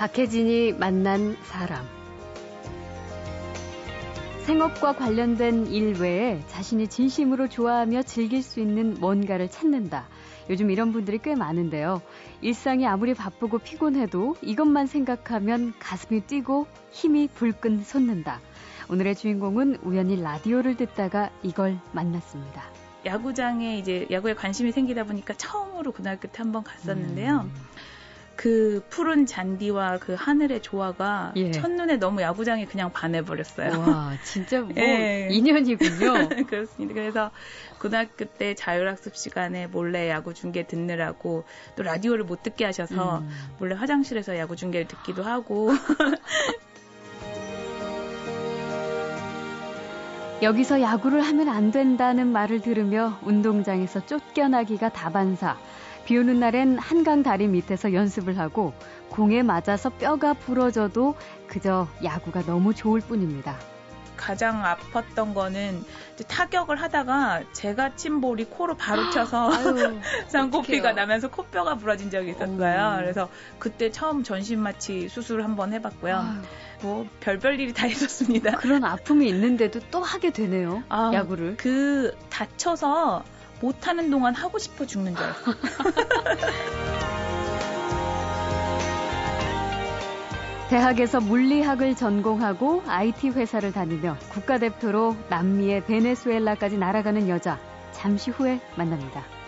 박혜진이 0.00 0.72
만난 0.78 1.36
사람. 1.42 1.86
생업과 4.46 4.94
관련된 4.94 5.66
일 5.66 6.00
외에 6.00 6.40
자신이 6.46 6.88
진심으로 6.88 7.50
좋아하며 7.50 8.04
즐길 8.04 8.42
수 8.42 8.60
있는 8.60 8.94
뭔가를 8.98 9.50
찾는다. 9.50 10.08
요즘 10.48 10.70
이런 10.70 10.92
분들이 10.92 11.18
꽤 11.18 11.34
많은데요. 11.34 12.00
일상이 12.40 12.86
아무리 12.86 13.12
바쁘고 13.12 13.58
피곤해도 13.58 14.36
이것만 14.40 14.86
생각하면 14.86 15.74
가슴이 15.78 16.22
뛰고 16.22 16.66
힘이 16.90 17.28
불끈 17.28 17.84
솟는다. 17.84 18.40
오늘의 18.88 19.16
주인공은 19.16 19.80
우연히 19.82 20.18
라디오를 20.18 20.78
듣다가 20.78 21.28
이걸 21.42 21.78
만났습니다. 21.92 22.62
야구장에 23.04 23.78
이제 23.78 24.06
야구에 24.10 24.32
관심이 24.32 24.72
생기다 24.72 25.04
보니까 25.04 25.34
처음으로 25.34 25.92
고등학교 25.92 26.28
때 26.28 26.38
한번 26.38 26.64
갔었는데요. 26.64 27.40
음. 27.40 27.52
그 28.40 28.82
푸른 28.88 29.26
잔디와 29.26 29.98
그 29.98 30.14
하늘의 30.14 30.62
조화가 30.62 31.34
예. 31.36 31.50
첫눈에 31.50 31.98
너무 31.98 32.22
야구장에 32.22 32.64
그냥 32.64 32.90
반해버렸어요. 32.90 33.78
와, 33.78 34.16
진짜 34.24 34.62
뭐 34.62 34.72
예. 34.80 35.28
인연이군요. 35.30 36.30
그렇습니다. 36.48 36.94
그래서 36.94 37.30
고등학교 37.78 38.24
때 38.24 38.54
자율학습 38.54 39.14
시간에 39.14 39.66
몰래 39.66 40.08
야구 40.08 40.32
중계 40.32 40.66
듣느라고 40.66 41.44
또 41.76 41.82
라디오를 41.82 42.24
못 42.24 42.42
듣게 42.42 42.64
하셔서 42.64 43.18
음. 43.18 43.28
몰래 43.58 43.74
화장실에서 43.74 44.38
야구 44.38 44.56
중계를 44.56 44.88
듣기도 44.88 45.22
하고 45.22 45.72
여기서 50.40 50.80
야구를 50.80 51.20
하면 51.20 51.50
안 51.50 51.70
된다는 51.70 52.28
말을 52.28 52.62
들으며 52.62 53.18
운동장에서 53.20 54.06
쫓겨나기가 54.06 54.88
다반사. 54.88 55.58
비 56.10 56.18
오는 56.18 56.40
날엔 56.40 56.76
한강 56.78 57.22
다리 57.22 57.46
밑에서 57.46 57.92
연습을 57.92 58.36
하고 58.36 58.72
공에 59.10 59.44
맞아서 59.44 59.90
뼈가 59.90 60.32
부러져도 60.32 61.14
그저 61.46 61.86
야구가 62.02 62.42
너무 62.46 62.74
좋을 62.74 63.00
뿐입니다. 63.00 63.56
가장 64.16 64.60
아팠던 64.64 65.34
거는 65.34 65.84
타격을 66.26 66.82
하다가 66.82 67.44
제가 67.52 67.94
친 67.94 68.20
볼이 68.20 68.44
코로 68.46 68.76
바로 68.76 69.08
쳐서 69.10 69.52
쌍코피가 70.26 70.94
나면서 70.94 71.28
코뼈가 71.30 71.76
부러진 71.76 72.10
적이 72.10 72.30
있었어요. 72.30 72.94
오. 72.94 72.96
그래서 72.96 73.28
그때 73.60 73.92
처음 73.92 74.24
전신 74.24 74.60
마취 74.60 75.08
수술을 75.08 75.44
한번 75.44 75.72
해봤고요. 75.72 76.16
아유. 76.16 76.42
뭐 76.82 77.08
별별 77.20 77.60
일이 77.60 77.72
다 77.72 77.86
있었습니다. 77.86 78.56
그런 78.56 78.82
아픔이 78.82 79.28
있는데도 79.28 79.78
또 79.92 80.00
하게 80.00 80.32
되네요. 80.32 80.82
아, 80.88 81.12
야구를. 81.14 81.56
그 81.56 82.16
다쳐서 82.30 83.22
못하는 83.60 84.10
동안 84.10 84.34
하고 84.34 84.58
싶어 84.58 84.86
죽는 84.86 85.14
줄 85.14 85.24
알았어요. 85.24 85.54
대학에서 90.70 91.20
물리학을 91.20 91.96
전공하고 91.96 92.84
IT 92.86 93.30
회사를 93.30 93.72
다니며 93.72 94.16
국가대표로 94.30 95.16
남미의 95.28 95.84
베네수엘라까지 95.86 96.78
날아가는 96.78 97.28
여자. 97.28 97.58
잠시 97.90 98.30
후에 98.30 98.60
만납니다. 98.76 99.39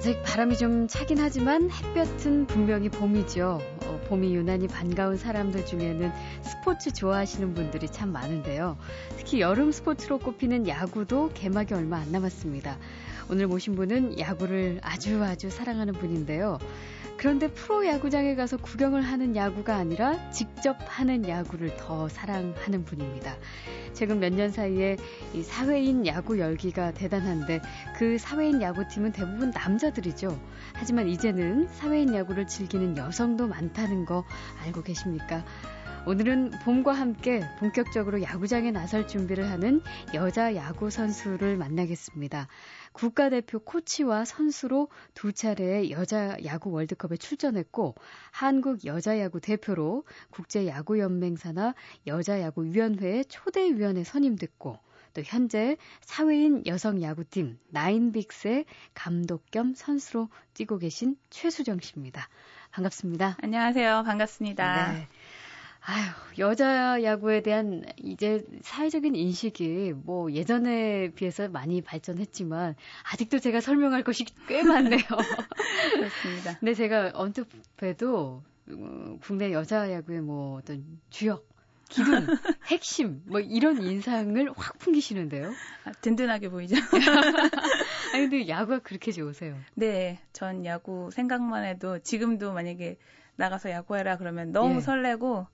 아직 0.00 0.22
바람이 0.22 0.56
좀 0.56 0.88
차긴 0.88 1.18
하지만 1.18 1.70
햇볕은 1.70 2.46
분명히 2.46 2.88
봄이죠. 2.88 3.60
어, 3.84 4.00
봄이 4.08 4.34
유난히 4.34 4.66
반가운 4.66 5.18
사람들 5.18 5.66
중에는 5.66 6.10
스포츠 6.40 6.90
좋아하시는 6.90 7.52
분들이 7.52 7.86
참 7.86 8.10
많은데요. 8.10 8.78
특히 9.18 9.42
여름 9.42 9.70
스포츠로 9.70 10.18
꼽히는 10.20 10.66
야구도 10.66 11.32
개막이 11.34 11.74
얼마 11.74 11.98
안 11.98 12.10
남았습니다. 12.12 12.78
오늘 13.30 13.46
모신 13.46 13.76
분은 13.76 14.18
야구를 14.18 14.80
아주 14.82 15.22
아주 15.22 15.50
사랑하는 15.50 15.94
분인데요. 15.94 16.58
그런데 17.16 17.48
프로 17.48 17.86
야구장에 17.86 18.34
가서 18.34 18.56
구경을 18.56 19.02
하는 19.02 19.36
야구가 19.36 19.76
아니라 19.76 20.30
직접 20.30 20.76
하는 20.86 21.28
야구를 21.28 21.76
더 21.76 22.08
사랑하는 22.08 22.84
분입니다. 22.84 23.36
최근 23.92 24.18
몇 24.18 24.32
년 24.32 24.50
사이에 24.50 24.96
이 25.34 25.42
사회인 25.42 26.06
야구 26.06 26.40
열기가 26.40 26.92
대단한데 26.92 27.60
그 27.98 28.18
사회인 28.18 28.62
야구팀은 28.62 29.12
대부분 29.12 29.50
남자들이죠. 29.50 30.36
하지만 30.72 31.08
이제는 31.08 31.68
사회인 31.68 32.14
야구를 32.14 32.46
즐기는 32.48 32.96
여성도 32.96 33.46
많다는 33.46 34.06
거 34.06 34.24
알고 34.64 34.82
계십니까? 34.82 35.44
오늘은 36.06 36.52
봄과 36.64 36.94
함께 36.94 37.42
본격적으로 37.58 38.22
야구장에 38.22 38.70
나설 38.70 39.06
준비를 39.06 39.50
하는 39.50 39.82
여자 40.14 40.54
야구 40.56 40.88
선수를 40.88 41.58
만나겠습니다. 41.58 42.48
국가대표 42.92 43.58
코치와 43.60 44.24
선수로 44.24 44.88
두 45.14 45.32
차례의 45.32 45.90
여자 45.90 46.36
야구 46.44 46.70
월드컵에 46.70 47.18
출전했고 47.18 47.94
한국 48.30 48.86
여자 48.86 49.20
야구 49.20 49.40
대표로 49.40 50.04
국제 50.30 50.66
야구 50.66 50.98
연맹사나 50.98 51.74
여자 52.06 52.40
야구 52.40 52.64
위원회의 52.64 53.26
초대 53.26 53.60
위원에 53.70 54.02
선임됐고 54.02 54.78
또 55.12 55.22
현재 55.22 55.76
사회인 56.00 56.62
여성 56.66 57.02
야구팀 57.02 57.58
나인빅스의 57.68 58.64
감독 58.94 59.50
겸 59.50 59.74
선수로 59.74 60.30
뛰고 60.54 60.78
계신 60.78 61.16
최수정 61.28 61.80
씨입니다. 61.80 62.28
반갑습니다. 62.70 63.36
안녕하세요. 63.42 64.04
반갑습니다. 64.06 64.92
네. 64.92 65.08
아유, 65.82 66.04
여자 66.38 67.02
야구에 67.02 67.42
대한 67.42 67.84
이제 67.96 68.44
사회적인 68.62 69.14
인식이 69.14 69.94
뭐 70.04 70.30
예전에 70.32 71.10
비해서 71.14 71.48
많이 71.48 71.80
발전했지만 71.80 72.76
아직도 73.12 73.38
제가 73.38 73.60
설명할 73.60 74.04
것이 74.04 74.24
꽤 74.46 74.62
많네요. 74.62 75.00
그렇습니다. 75.94 76.58
근데 76.58 76.74
제가 76.74 77.12
언뜻 77.14 77.48
봬도 77.78 78.42
어, 78.72 79.18
국내 79.22 79.52
여자 79.52 79.90
야구의 79.90 80.20
뭐 80.20 80.58
어떤 80.58 80.84
주역 81.08 81.48
기둥, 81.88 82.12
핵심, 82.66 83.20
뭐 83.26 83.40
이런 83.40 83.82
인상을 83.82 84.52
확 84.56 84.78
풍기시는데요. 84.78 85.50
아, 85.84 85.92
든든하게 86.00 86.48
보이죠. 86.50 86.76
아니, 88.14 88.28
근데 88.28 88.48
야구가 88.48 88.78
그렇게 88.80 89.10
좋으세요? 89.10 89.56
네, 89.74 90.20
전 90.32 90.64
야구 90.64 91.10
생각만 91.10 91.64
해도 91.64 91.98
지금도 91.98 92.52
만약에 92.52 92.96
나가서 93.34 93.70
야구해라 93.70 94.18
그러면 94.18 94.52
너무 94.52 94.76
예. 94.76 94.80
설레고 94.80 95.48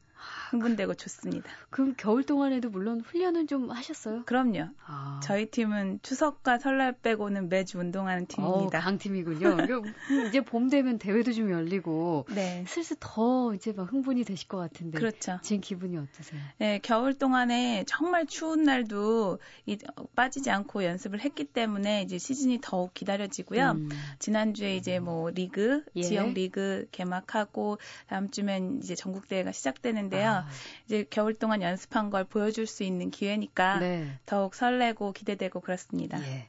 흥분되고 0.51 0.95
좋습니다. 0.95 1.49
그럼 1.71 1.95
겨울 1.97 2.25
동안에도 2.25 2.71
물론 2.71 3.01
훈련은 3.01 3.47
좀 3.47 3.71
하셨어요? 3.71 4.25
그럼요. 4.25 4.69
아. 4.87 5.21
저희 5.23 5.51
팀은 5.51 6.01
추석과 6.03 6.59
설날 6.59 6.93
빼고는 6.93 7.49
매주 7.49 7.79
운동하는 7.79 8.27
팀입니다. 8.27 8.79
어, 8.79 8.81
강팀이군요. 8.81 9.57
이제 10.29 10.41
봄 10.41 10.69
되면 10.69 10.99
대회도 10.99 11.33
좀 11.33 11.51
열리고 11.51 12.27
네. 12.31 12.65
슬슬 12.67 12.97
더 13.01 13.55
이제 13.55 13.73
막 13.73 13.93
흥분이 13.93 14.25
되실 14.25 14.49
것 14.49 14.59
같은데. 14.59 14.99
그렇죠. 14.99 15.39
지금 15.43 15.61
기분이 15.61 15.97
어떠세요? 15.97 16.41
네, 16.59 16.81
겨울 16.83 17.15
동안에 17.15 17.85
정말 17.87 18.27
추운 18.27 18.63
날도 18.63 19.39
이, 19.67 19.79
빠지지 20.15 20.51
않고 20.51 20.85
연습을 20.85 21.21
했기 21.21 21.45
때문에 21.45 22.03
이제 22.03 22.19
시즌이 22.19 22.61
더욱 22.63 22.95
기다려지고요. 22.95 23.73
음. 23.73 23.89
지난주에 24.19 24.77
이제 24.77 24.99
뭐 24.99 25.31
리그, 25.31 25.85
예. 25.97 26.03
지역 26.03 26.33
리그 26.33 26.87
개막하고 26.93 27.79
다음 28.09 28.31
주면 28.31 28.79
이제 28.83 28.95
전국 28.95 29.29
대회가 29.29 29.53
시작되는 29.53 30.06
데요. 30.09 30.31
아. 30.31 30.47
이제 30.87 31.05
겨울 31.09 31.35
동안 31.35 31.63
연습한 31.63 32.11
걸 32.11 32.25
보여줄 32.25 32.67
수 32.67 32.83
있는 32.83 33.11
기회니까 33.11 33.79
네. 33.79 34.19
더욱 34.27 34.55
설레고 34.55 35.13
기대되고 35.13 35.61
그렇습니다. 35.61 36.21
예. 36.27 36.49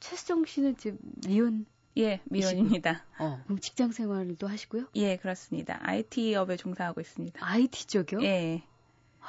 최수정 0.00 0.44
씨는 0.44 0.76
지금 0.76 0.98
미혼 1.26 1.66
예, 1.96 2.20
미혼입니다. 2.24 3.04
어, 3.18 3.40
그럼 3.44 3.58
직장 3.58 3.90
생활도 3.90 4.46
하시고요? 4.46 4.86
예, 4.94 5.16
그렇습니다. 5.16 5.78
IT업에 5.82 6.56
종사하고 6.56 7.00
있습니다. 7.00 7.44
IT 7.44 7.86
쪽이요? 7.88 8.22
예. 8.22 8.62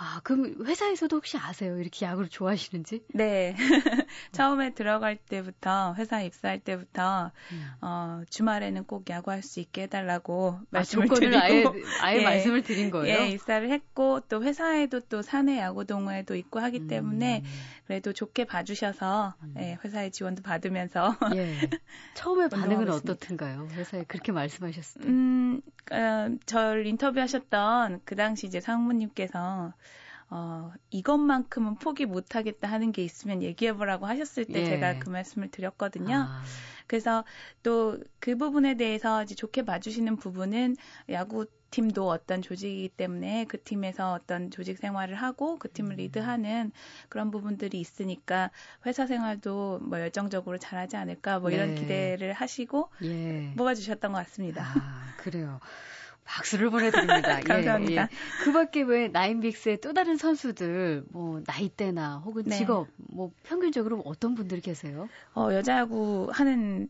아, 0.02 0.22
그럼 0.24 0.56
회사에서도 0.66 1.14
혹시 1.14 1.38
아세요? 1.38 1.78
이렇게 1.78 2.06
야구를 2.06 2.30
좋아하시는지? 2.30 3.04
네. 3.14 3.54
처음에 4.32 4.74
들어갈 4.74 5.18
때부터, 5.18 5.94
회사 5.98 6.22
입사할 6.22 6.60
때부터, 6.60 7.32
음. 7.52 7.72
어, 7.82 8.22
주말에는 8.30 8.86
꼭 8.86 9.10
야구할 9.10 9.44
수 9.44 9.60
있게 9.60 9.84
해달라고 9.84 10.60
아, 10.62 10.66
말씀을 10.72 11.10
드리고. 11.10 11.38
아예, 11.38 11.66
아예 12.00 12.20
예, 12.20 12.24
말씀을 12.24 12.64
드린 12.64 12.92
거예요? 12.92 13.24
예, 13.24 13.28
입사를 13.28 13.70
했고, 13.70 14.22
또 14.30 14.42
회사에도 14.42 15.02
또 15.02 15.22
사내 15.22 15.60
야구동호회도 15.60 16.36
있고 16.38 16.62
하기 16.62 16.88
때문에, 16.88 17.42
음. 17.44 17.50
그래도 17.86 18.14
좋게 18.14 18.46
봐주셔서, 18.46 19.34
음. 19.44 19.54
예, 19.58 19.78
회사에 19.84 20.12
지원도 20.12 20.44
받으면서. 20.44 21.18
예. 21.36 21.60
처음에 22.14 22.48
반응은 22.48 22.90
어떻든가요? 22.90 23.68
회사에 23.74 24.06
그렇게 24.08 24.32
말씀하셨을 24.32 25.02
때? 25.02 25.08
음, 25.10 25.62
어, 25.92 26.30
절 26.46 26.86
인터뷰하셨던 26.88 28.02
그 28.06 28.16
당시 28.16 28.48
이제 28.48 28.62
상무님께서, 28.62 29.74
어, 30.30 30.72
이것만큼은 30.92 31.76
포기 31.76 32.06
못하겠다 32.06 32.68
하는 32.68 32.92
게 32.92 33.04
있으면 33.04 33.42
얘기해보라고 33.42 34.06
하셨을 34.06 34.46
때 34.46 34.62
예. 34.62 34.66
제가 34.66 35.00
그 35.00 35.10
말씀을 35.10 35.50
드렸거든요. 35.50 36.28
아. 36.28 36.44
그래서 36.88 37.24
또 37.64 37.98
그 38.20 38.36
부분에 38.36 38.76
대해서 38.76 39.24
이제 39.24 39.34
좋게 39.36 39.64
봐주시는 39.64 40.18
부분은 40.18 40.76
야구 41.10 41.46
팀도 41.72 42.08
어떤 42.08 42.42
조직이기 42.42 42.90
때문에 42.90 43.46
그 43.48 43.62
팀에서 43.62 44.14
어떤 44.14 44.50
조직 44.50 44.78
생활을 44.80 45.16
하고 45.16 45.58
그 45.58 45.72
팀을 45.72 45.92
음. 45.94 45.98
리드하는 45.98 46.72
그런 47.10 47.30
부분들이 47.32 47.80
있으니까 47.80 48.50
회사 48.86 49.06
생활도 49.06 49.80
뭐 49.84 50.00
열정적으로 50.00 50.58
잘하지 50.58 50.98
않을까 50.98 51.40
뭐 51.40 51.52
이런 51.52 51.76
네. 51.76 51.82
기대를 51.82 52.34
하시고 52.34 52.90
예. 53.04 53.54
뽑아주셨던 53.56 54.12
것 54.12 54.18
같습니다. 54.20 54.64
아, 54.64 55.14
그래요. 55.18 55.60
박수를 56.30 56.70
보내드립니다. 56.70 57.40
감사합니다. 57.42 58.02
예, 58.02 58.06
예. 58.06 58.44
그 58.44 58.52
밖에 58.54 58.84
왜 58.84 59.08
나인빅스의 59.08 59.82
또 59.82 59.94
다른 59.94 60.16
선수들, 60.16 61.04
뭐, 61.10 61.42
나이대나 61.46 62.20
혹은 62.20 62.44
네. 62.46 62.56
직업, 62.56 62.88
뭐, 62.98 63.32
평균적으로 63.44 64.02
어떤 64.06 64.36
분들이 64.36 64.62
계세요? 64.62 65.10
어, 65.34 65.50
여자야구 65.52 66.30
하는 66.32 66.88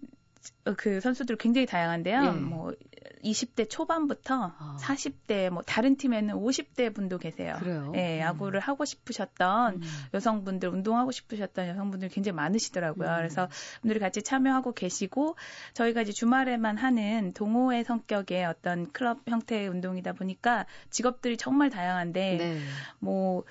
그 0.77 0.99
선수들 0.99 1.37
굉장히 1.37 1.65
다양한데요. 1.65 2.23
예. 2.25 2.31
뭐 2.31 2.73
20대 3.23 3.69
초반부터 3.69 4.53
아. 4.57 4.77
40대 4.79 5.49
뭐 5.49 5.63
다른 5.63 5.97
팀에는 5.97 6.35
50대 6.35 6.93
분도 6.93 7.17
계세요. 7.17 7.55
그래요? 7.59 7.91
예, 7.95 8.17
음. 8.17 8.19
야구를 8.19 8.59
음. 8.59 8.61
하고 8.61 8.85
싶으셨던 8.85 9.75
음. 9.75 9.81
여성분들 10.13 10.69
운동하고 10.69 11.11
싶으셨던 11.11 11.67
여성분들 11.69 12.09
굉장히 12.09 12.35
많으시더라고요. 12.35 13.07
음. 13.07 13.15
그래서 13.17 13.49
분들이 13.81 13.99
같이 13.99 14.21
참여하고 14.21 14.73
계시고 14.73 15.35
저희가 15.73 16.01
이제 16.01 16.11
주말에만 16.11 16.77
하는 16.77 17.33
동호회 17.33 17.83
성격의 17.83 18.45
어떤 18.45 18.91
클럽 18.91 19.19
형태의 19.27 19.67
운동이다 19.67 20.13
보니까 20.13 20.65
직업들이 20.89 21.37
정말 21.37 21.69
다양한데 21.69 22.37
네. 22.37 22.59
뭐 22.99 23.43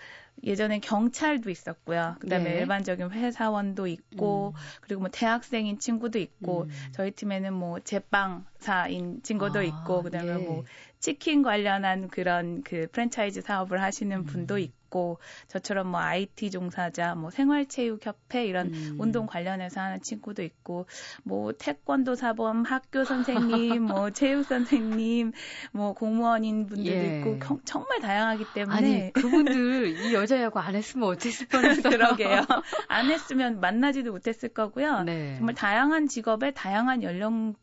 예전에 0.44 0.79
경찰도 0.81 1.50
있었고요. 1.50 2.17
그다음에 2.20 2.55
네. 2.55 2.61
일반적인 2.61 3.11
회사원도 3.11 3.87
있고 3.87 4.55
음. 4.55 4.61
그리고 4.81 5.00
뭐 5.02 5.11
대학생인 5.11 5.79
친구도 5.79 6.19
있고 6.19 6.62
음. 6.62 6.70
저희 6.93 7.11
팀에는 7.11 7.52
뭐 7.52 7.81
제빵사인 7.81 9.23
친구도 9.23 9.61
아, 9.61 9.62
있고 9.62 10.02
그다음에 10.02 10.32
예. 10.32 10.37
뭐 10.37 10.64
치킨 11.00 11.43
관련한 11.43 12.08
그런 12.08 12.62
그 12.62 12.88
프랜차이즈 12.93 13.40
사업을 13.40 13.82
하시는 13.82 14.25
분도 14.25 14.56
음. 14.56 14.61
있고 14.88 15.19
저처럼 15.46 15.88
뭐 15.88 16.00
IT 16.00 16.50
종사자, 16.50 17.14
뭐 17.14 17.31
생활체육협회 17.31 18.44
이런 18.46 18.69
음. 18.69 18.96
운동 18.99 19.26
관련해서 19.26 19.81
하는 19.81 20.00
친구도 20.00 20.43
있고 20.43 20.87
뭐 21.23 21.52
태권도 21.52 22.14
사범, 22.14 22.64
학교 22.64 23.05
선생님, 23.05 23.85
뭐 23.85 24.11
체육 24.11 24.44
선생님, 24.44 25.32
뭐 25.73 25.93
공무원인 25.93 26.67
분들도 26.67 26.90
예. 26.90 27.19
있고 27.19 27.38
경, 27.38 27.61
정말 27.64 28.00
다양하기 28.00 28.44
때문에 28.55 28.76
아니 28.76 29.12
그분들 29.12 29.88
이 29.88 30.14
여자야구 30.14 30.58
안 30.58 30.75
했으면 30.75 31.08
어땠을 31.08 31.46
뻔했어요. 31.49 31.90
그러게요. 31.90 32.44
안 32.88 33.11
했으면 33.11 33.61
만나지도 33.61 34.12
못했을 34.12 34.49
거고요. 34.49 35.02
네. 35.02 35.37
정말 35.37 35.55
다양한 35.55 36.08
직업에 36.08 36.50
다양한 36.52 37.02
연령 37.02 37.55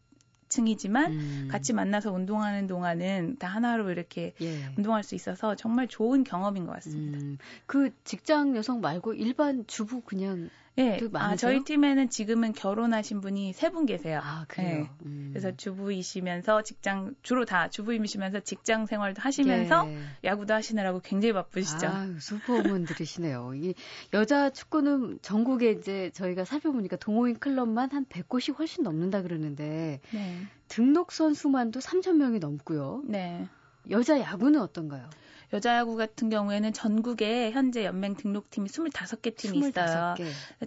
층이지만 0.55 1.11
음. 1.11 1.47
같이 1.51 1.73
만나서 1.73 2.13
운동하는 2.13 2.65
동안은 2.67 3.37
다 3.39 3.47
하나로 3.47 3.91
이렇게 3.91 4.33
예. 4.41 4.73
운동할 4.77 5.03
수 5.03 5.13
있어서 5.15 5.55
정말 5.55 5.87
좋은 5.87 6.23
경험인 6.23 6.65
것 6.65 6.73
같습니다. 6.75 7.19
음. 7.19 7.37
그 7.65 7.91
직장 8.05 8.55
여성 8.55 8.79
말고 8.79 9.13
일반 9.15 9.65
주부 9.67 10.01
그냥 10.01 10.49
네. 10.77 10.99
아, 11.13 11.35
저희 11.37 11.63
팀에는 11.63 12.09
지금은 12.09 12.51
결혼하신 12.51 13.21
분이 13.21 13.53
세 13.53 13.69
분 13.69 13.85
계세요. 13.85 14.19
아, 14.23 14.45
그래요? 14.49 14.83
네. 14.83 14.89
음. 15.05 15.29
그래서 15.31 15.55
주부이시면서 15.55 16.63
직장, 16.63 17.13
주로 17.21 17.45
다 17.45 17.69
주부이시면서 17.69 18.41
직장 18.41 18.85
생활도 18.85 19.21
하시면서 19.21 19.89
예. 19.89 19.97
야구도 20.25 20.53
하시느라고 20.53 20.99
굉장히 20.99 21.33
바쁘시죠. 21.33 21.87
아, 21.87 22.07
슈퍼우먼들이시네요. 22.19 23.53
이 23.55 23.73
여자 24.13 24.49
축구는 24.49 25.19
전국에 25.21 25.71
이제 25.71 26.11
저희가 26.13 26.43
살펴보니까 26.45 26.97
동호인 26.97 27.39
클럽만 27.39 27.91
한 27.91 28.05
100곳이 28.05 28.57
훨씬 28.57 28.83
넘는다 28.83 29.21
그러는데 29.21 30.01
네. 30.11 30.41
등록 30.67 31.11
선수만도 31.11 31.79
3천 31.79 32.15
명이 32.17 32.39
넘고요. 32.39 33.03
네. 33.05 33.47
여자 33.91 34.19
야구는 34.19 34.59
어떤가요? 34.61 35.09
여자 35.53 35.77
야구 35.77 35.95
같은 35.95 36.29
경우에는 36.29 36.73
전국에 36.73 37.51
현재 37.51 37.85
연맹 37.85 38.15
등록팀이 38.15 38.69
25개 38.69 39.35
팀이 39.35 39.59
25개. 39.59 39.69
있어요. 39.69 40.15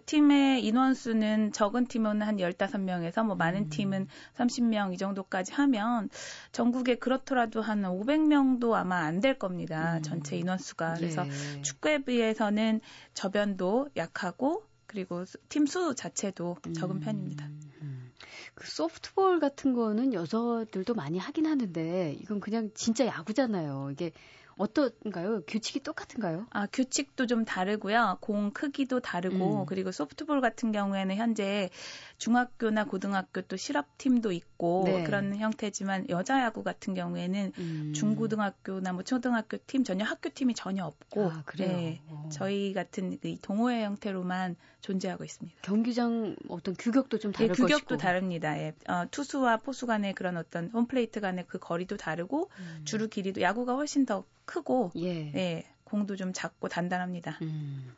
팀의 0.07 0.65
인원수는 0.65 1.53
적은 1.53 1.87
팀은 1.87 2.23
한 2.23 2.37
15명에서 2.39 3.25
뭐 3.25 3.35
많은 3.37 3.63
음. 3.65 3.71
팀은 3.71 4.07
30명 4.37 4.95
이 4.95 4.97
정도까지 4.97 5.53
하면 5.55 6.09
전국에 6.53 6.95
그렇더라도 6.97 7.61
한 7.61 7.83
500명도 7.83 8.73
아마 8.75 9.01
안 9.01 9.19
될 9.21 9.37
겁니다. 9.37 9.97
음. 9.97 10.03
전체 10.03 10.37
인원수가. 10.37 10.95
그래서 10.95 11.27
예. 11.27 11.63
축구에 11.63 12.05
비해서는 12.05 12.81
저변도 13.15 13.89
약하고 13.97 14.63
그리고 14.87 15.25
팀 15.49 15.67
수 15.67 15.95
자체도 15.97 16.57
적은 16.75 16.97
음. 16.97 17.01
편입니다. 17.01 17.47
음. 17.83 18.13
그 18.55 18.67
소프트볼 18.71 19.41
같은 19.41 19.73
거는 19.73 20.15
여자들도 20.15 20.95
많이 20.95 21.19
하긴 21.19 21.47
하는데 21.47 22.17
이건 22.21 22.39
그냥 22.41 22.71
진짜 22.75 23.07
야구잖아요. 23.07 23.91
이게 23.93 24.13
어떤가요? 24.59 25.43
규칙이 25.47 25.81
똑같은가요? 25.81 26.47
아, 26.51 26.67
규칙도 26.67 27.27
좀 27.27 27.45
다르고요. 27.45 28.19
공 28.21 28.51
크기도 28.51 29.01
다르고, 29.01 29.63
음. 29.63 29.67
그리고 29.67 29.93
소프트볼 29.93 30.41
같은 30.41 30.73
경우에는 30.73 31.17
현재 31.17 31.71
중학교나 32.19 32.85
고등학교 32.85 33.41
또 33.43 33.57
실업팀도 33.57 34.33
있고 34.33 34.83
네. 34.85 35.05
그런 35.05 35.37
형태지만 35.37 36.09
여자 36.11 36.43
야구 36.43 36.63
같은 36.65 36.95
경우에는 36.95 37.53
음. 37.59 37.93
중고등학교나 37.95 38.93
뭐 38.93 39.03
초등학교 39.05 39.57
팀 39.67 39.85
전혀 39.85 40.05
학교 40.05 40.29
팀이 40.29 40.55
전혀 40.55 40.85
없고 40.85 41.31
아? 41.31 41.45
네, 41.57 42.03
저희 42.31 42.73
같은 42.73 43.19
그 43.21 43.37
동호회 43.41 43.85
형태로만 43.85 44.57
존재하고 44.81 45.25
있습니다. 45.25 45.59
경기장 45.63 46.37
어떤 46.49 46.75
규격도 46.75 47.19
좀 47.19 47.33
다를 47.33 47.51
예, 47.51 47.53
규격도 47.53 47.97
것이고. 47.97 47.97
다릅니다. 47.97 48.59
예. 48.59 48.75
어, 48.89 49.05
투수와 49.11 49.59
포수 49.59 49.87
간의 49.87 50.15
그런 50.15 50.37
어떤 50.37 50.71
홈플레이트 50.71 51.21
간의 51.21 51.45
그 51.47 51.59
거리도 51.59 51.97
다르고 51.97 52.51
음. 52.59 52.83
주루 52.85 53.09
길이도 53.09 53.41
야구가 53.41 53.75
훨씬 53.75 54.07
더 54.07 54.25
크고 54.45 54.93
예. 54.97 55.33
예. 55.35 55.65
공도 55.89 56.17
좀 56.17 56.33
작고 56.33 56.69
단단합니다. 56.69 57.39
음. 57.43 57.93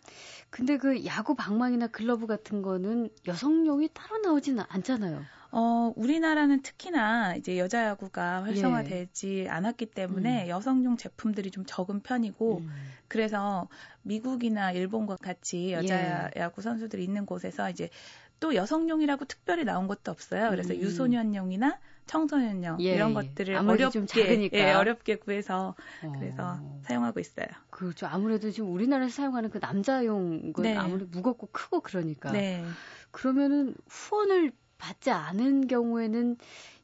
근데 0.48 0.76
그 0.78 1.04
야구 1.06 1.34
방망이나 1.34 1.88
글러브 1.88 2.26
같은 2.26 2.62
거는 2.62 3.10
여성용이 3.26 3.90
따로 3.92 4.18
나오지는 4.18 4.64
않잖아요. 4.68 5.22
어, 5.52 5.92
우리나라는 5.96 6.62
특히나 6.62 7.34
이제 7.34 7.58
여자 7.58 7.84
야구가 7.84 8.44
활성화되지 8.44 9.44
예. 9.46 9.48
않았기 9.48 9.86
때문에 9.86 10.44
음. 10.44 10.48
여성용 10.48 10.96
제품들이 10.96 11.50
좀 11.50 11.64
적은 11.66 12.00
편이고 12.00 12.58
음. 12.58 12.70
그래서 13.08 13.68
미국이나 14.02 14.70
일본과 14.70 15.16
같이 15.16 15.72
여자 15.72 16.30
예. 16.36 16.40
야구 16.40 16.62
선수들이 16.62 17.02
있는 17.02 17.26
곳에서 17.26 17.68
이제 17.68 17.90
또 18.38 18.54
여성용이라고 18.54 19.24
특별히 19.24 19.64
나온 19.64 19.88
것도 19.88 20.10
없어요. 20.10 20.50
그래서 20.50 20.72
음. 20.72 20.80
유소년용이나 20.80 21.78
청소년용 22.10 22.78
예, 22.80 22.94
이런 22.94 23.14
것들을 23.14 23.54
어렵게 23.54 24.50
예, 24.52 24.72
어렵게 24.72 25.16
구해서 25.16 25.76
어. 26.02 26.12
그래서 26.18 26.60
사용하고 26.82 27.20
있어요. 27.20 27.46
그렇죠. 27.70 28.08
아무래도 28.08 28.50
지금 28.50 28.72
우리나라에서 28.72 29.14
사용하는 29.14 29.48
그 29.48 29.58
남자용 29.58 30.52
건 30.52 30.64
네. 30.64 30.76
아무래도 30.76 31.06
무겁고 31.12 31.50
크고 31.52 31.80
그러니까. 31.80 32.32
네. 32.32 32.64
그러면은 33.12 33.76
후원을 33.88 34.50
받지 34.76 35.10
않은 35.12 35.68
경우에는 35.68 36.36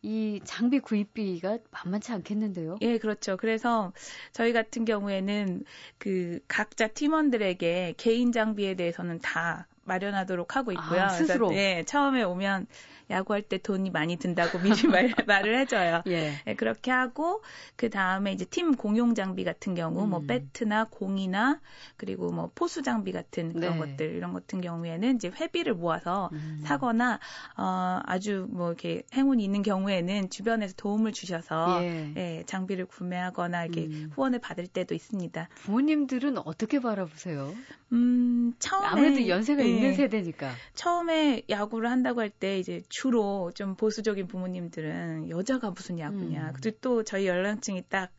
이 0.03 0.41
장비 0.45 0.79
구입비가 0.79 1.59
만만치 1.73 2.13
않겠는데요? 2.13 2.77
예, 2.83 2.99
그렇죠. 2.99 3.37
그래서 3.37 3.93
저희 4.31 4.53
같은 4.53 4.85
경우에는 4.85 5.65
그 5.99 6.39
각자 6.47 6.87
팀원들에게 6.87 7.95
개인 7.97 8.31
장비에 8.31 8.75
대해서는 8.75 9.19
다 9.19 9.67
마련하도록 9.87 10.55
하고 10.55 10.71
있고요. 10.73 11.03
아, 11.03 11.09
스스로. 11.09 11.49
그래서, 11.49 11.61
예, 11.61 11.85
처음에 11.85 12.23
오면 12.23 12.67
야구할 13.11 13.43
때 13.43 13.59
돈이 13.59 13.91
많이 13.91 14.17
든다고 14.17 14.59
미리 14.59 14.75
말, 14.89 15.13
말을 15.27 15.59
해줘요. 15.59 16.03
예. 16.09 16.33
네, 16.45 16.55
그렇게 16.55 16.91
하고 16.91 17.43
그 17.77 17.91
다음에 17.91 18.33
이제 18.33 18.45
팀 18.45 18.75
공용 18.75 19.15
장비 19.15 19.45
같은 19.45 19.75
경우 19.75 19.95
뭐 19.95 20.05
음. 20.05 20.11
뭐 20.17 20.23
배트나 20.27 20.87
공이나 20.91 21.61
그리고 21.97 22.33
뭐 22.33 22.51
포수 22.55 22.83
장비 22.83 23.13
같은 23.13 23.53
그런 23.53 23.79
네. 23.79 23.87
것들 23.87 24.15
이런 24.15 24.33
같은 24.33 24.61
경우에는 24.61 25.17
이제 25.17 25.29
회비를 25.29 25.75
모아서 25.75 26.31
음. 26.33 26.61
사거나 26.65 27.21
어 27.57 28.01
아주 28.05 28.47
뭐 28.51 28.69
이렇게 28.69 29.03
행운이 29.15 29.45
있는 29.45 29.63
경우에는 29.63 30.31
주변에서 30.31 30.75
도움을 30.77 31.13
주셔서 31.13 31.81
예. 31.83 32.13
예 32.17 32.43
장비를 32.47 32.87
구매하거나 32.87 33.65
이렇게 33.65 33.87
음. 33.87 34.11
후원을 34.15 34.39
받을 34.41 34.67
때도 34.67 34.95
있습니다. 34.95 35.49
부모님들은 35.55 36.39
어떻게 36.39 36.81
바라보세요? 36.81 37.55
음 37.93 38.53
처음에 38.59 38.87
아무래도 38.87 39.29
연세가 39.29 39.63
예. 39.63 39.69
있는 39.69 39.95
세대니까 39.95 40.53
처음에 40.75 41.43
야구를 41.49 41.91
한다고 41.91 42.21
할 42.21 42.31
때 42.31 42.59
이제 42.59 42.83
주로 42.89 43.53
좀 43.55 43.77
보수적인 43.77 44.27
부모님들은 44.27 45.31
여자가 45.31 45.71
무슨 45.71 45.99
야구냐. 45.99 46.49
음. 46.49 46.53
그리고 46.61 46.79
또 46.81 47.03
저희 47.05 47.27
연령층이 47.27 47.85
딱 47.89 48.11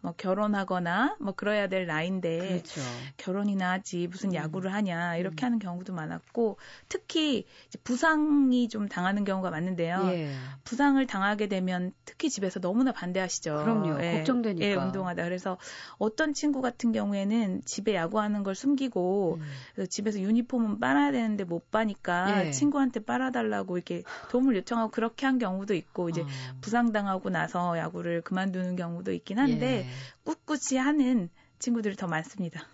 뭐 0.00 0.12
결혼하거나 0.16 1.16
뭐 1.20 1.32
그래야 1.32 1.68
될 1.68 1.86
나이인데 1.86 2.38
그렇죠. 2.38 2.80
결혼이나 3.16 3.72
하지 3.72 4.06
무슨 4.06 4.30
음. 4.30 4.34
야구를 4.34 4.72
하냐 4.72 5.16
이렇게 5.16 5.44
음. 5.44 5.46
하는 5.46 5.58
경우도 5.58 5.92
많았고 5.92 6.58
특히 6.88 7.44
부상이 7.84 8.68
좀 8.68 8.88
당하는 8.88 9.24
경우가 9.24 9.50
많은데요. 9.50 10.02
예. 10.12 10.30
부상을 10.64 11.04
당하게 11.06 11.48
되면 11.48 11.92
특히 12.04 12.30
집에서 12.30 12.60
너무나 12.60 12.92
반대하시죠. 12.92 13.56
그럼요. 13.56 14.02
예. 14.02 14.18
걱정되니까. 14.18 14.66
예, 14.66 14.74
운동하다. 14.74 15.24
그래서 15.24 15.58
어떤 15.98 16.34
친구 16.34 16.60
같은 16.60 16.92
경우에는 16.92 17.62
집에 17.64 17.94
야구하는 17.94 18.42
걸 18.42 18.54
숨기고 18.54 19.15
있고 19.16 19.38
음. 19.40 19.46
그래서 19.74 19.88
집에서 19.88 20.20
유니폼은 20.20 20.78
빨아야 20.78 21.10
되는데 21.12 21.44
못 21.44 21.70
빠니까 21.70 22.46
예. 22.46 22.50
친구한테 22.50 23.00
빨아달라고 23.00 23.76
이렇게 23.76 24.02
도움을 24.30 24.54
요청하고 24.56 24.90
그렇게 24.90 25.26
한 25.26 25.38
경우도 25.38 25.74
있고 25.74 26.10
이제 26.10 26.20
어. 26.20 26.26
부상당하고 26.60 27.30
나서 27.30 27.78
야구를 27.78 28.20
그만두는 28.20 28.76
경우도 28.76 29.12
있긴 29.12 29.38
한데 29.38 29.78
예. 29.78 29.86
꿋꿋이 30.24 30.78
하는 30.78 31.30
친구들이 31.58 31.96
더 31.96 32.06
많습니다. 32.06 32.66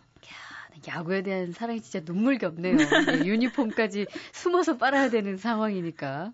야구에 0.89 1.23
대한 1.23 1.53
사랑이 1.53 1.81
진짜 1.81 2.01
눈물겹네요. 2.05 2.77
네, 3.07 3.25
유니폼까지 3.25 4.07
숨어서 4.33 4.79
빨아야 4.79 5.11
되는 5.11 5.37
상황이니까. 5.37 6.33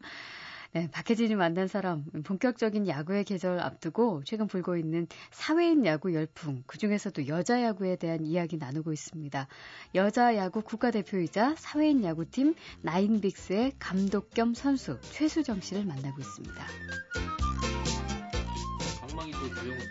네, 0.73 0.87
박혜진이 0.91 1.35
만난 1.35 1.67
사람 1.67 2.05
본격적인 2.25 2.89
야구의 2.89 3.25
계절 3.25 3.59
앞두고 3.59 4.23
최근 4.27 4.47
불고 4.47 4.77
있는 4.77 5.07
사회인 5.31 5.87
야구 5.87 6.13
열풍 6.13 6.63
그중에서도 6.67 7.27
여자 7.27 7.63
야구에 7.63 7.97
대한 7.97 8.27
이야기 8.27 8.59
나누고 8.59 8.93
있습니다. 8.93 9.49
여자 9.95 10.37
야구 10.37 10.61
국가대표이자 10.61 11.55
사회인 11.57 12.05
야구팀 12.05 12.55
나인빅스의 12.83 13.73
감독 13.79 14.29
겸 14.35 14.53
선수 14.53 15.01
최수정 15.01 15.63
씨를 15.63 15.87
만나고 15.87 16.21
있습니다. 16.21 16.67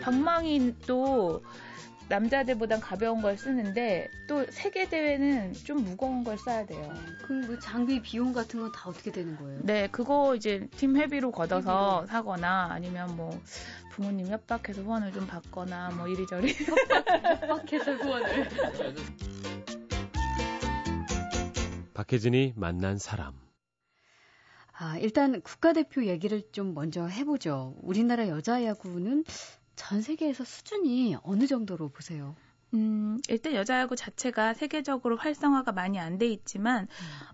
방망이 0.03 0.75
또 0.85 1.41
남자들보단 2.09 2.79
가벼운 2.79 3.21
걸 3.21 3.37
쓰는데 3.37 4.09
또 4.27 4.45
세계 4.49 4.87
대회는 4.87 5.53
좀 5.53 5.83
무거운 5.83 6.23
걸 6.23 6.37
써야 6.37 6.65
돼요. 6.65 6.93
그럼 7.25 7.41
그 7.47 7.59
장비 7.59 8.01
비용 8.01 8.31
같은 8.33 8.59
건 8.61 8.71
다 8.71 8.89
어떻게 8.89 9.11
되는 9.11 9.35
거예요? 9.37 9.59
네, 9.63 9.87
그거 9.91 10.35
이제 10.35 10.67
팀 10.77 10.95
회비로 10.97 11.31
걷어서 11.31 12.01
회비로. 12.01 12.07
사거나 12.07 12.69
아니면 12.71 13.15
뭐 13.15 13.41
부모님 13.91 14.27
협박해서 14.27 14.81
후원을 14.83 15.11
좀 15.13 15.25
받거나 15.27 15.89
뭐 15.91 16.07
이리저리 16.07 16.53
협박해서 17.41 17.93
후원을. 17.95 18.47
박혜진이 21.93 22.53
만난 22.55 22.97
사람. 22.97 23.33
아, 24.79 24.97
일단 24.99 25.41
국가대표 25.41 26.05
얘기를 26.05 26.43
좀 26.51 26.73
먼저 26.75 27.07
해보죠. 27.07 27.75
우리나라 27.81 28.27
여자 28.27 28.63
야구는 28.63 29.23
전 29.77 30.01
세계에서 30.01 30.43
수준이 30.43 31.15
어느 31.23 31.47
정도로 31.47 31.87
보세요? 31.89 32.35
음, 32.73 33.21
일단 33.29 33.53
여자야구 33.53 33.95
자체가 33.95 34.53
세계적으로 34.53 35.15
활성화가 35.15 35.71
많이 35.71 35.97
안 35.99 36.17
돼 36.17 36.27
있지만, 36.27 36.87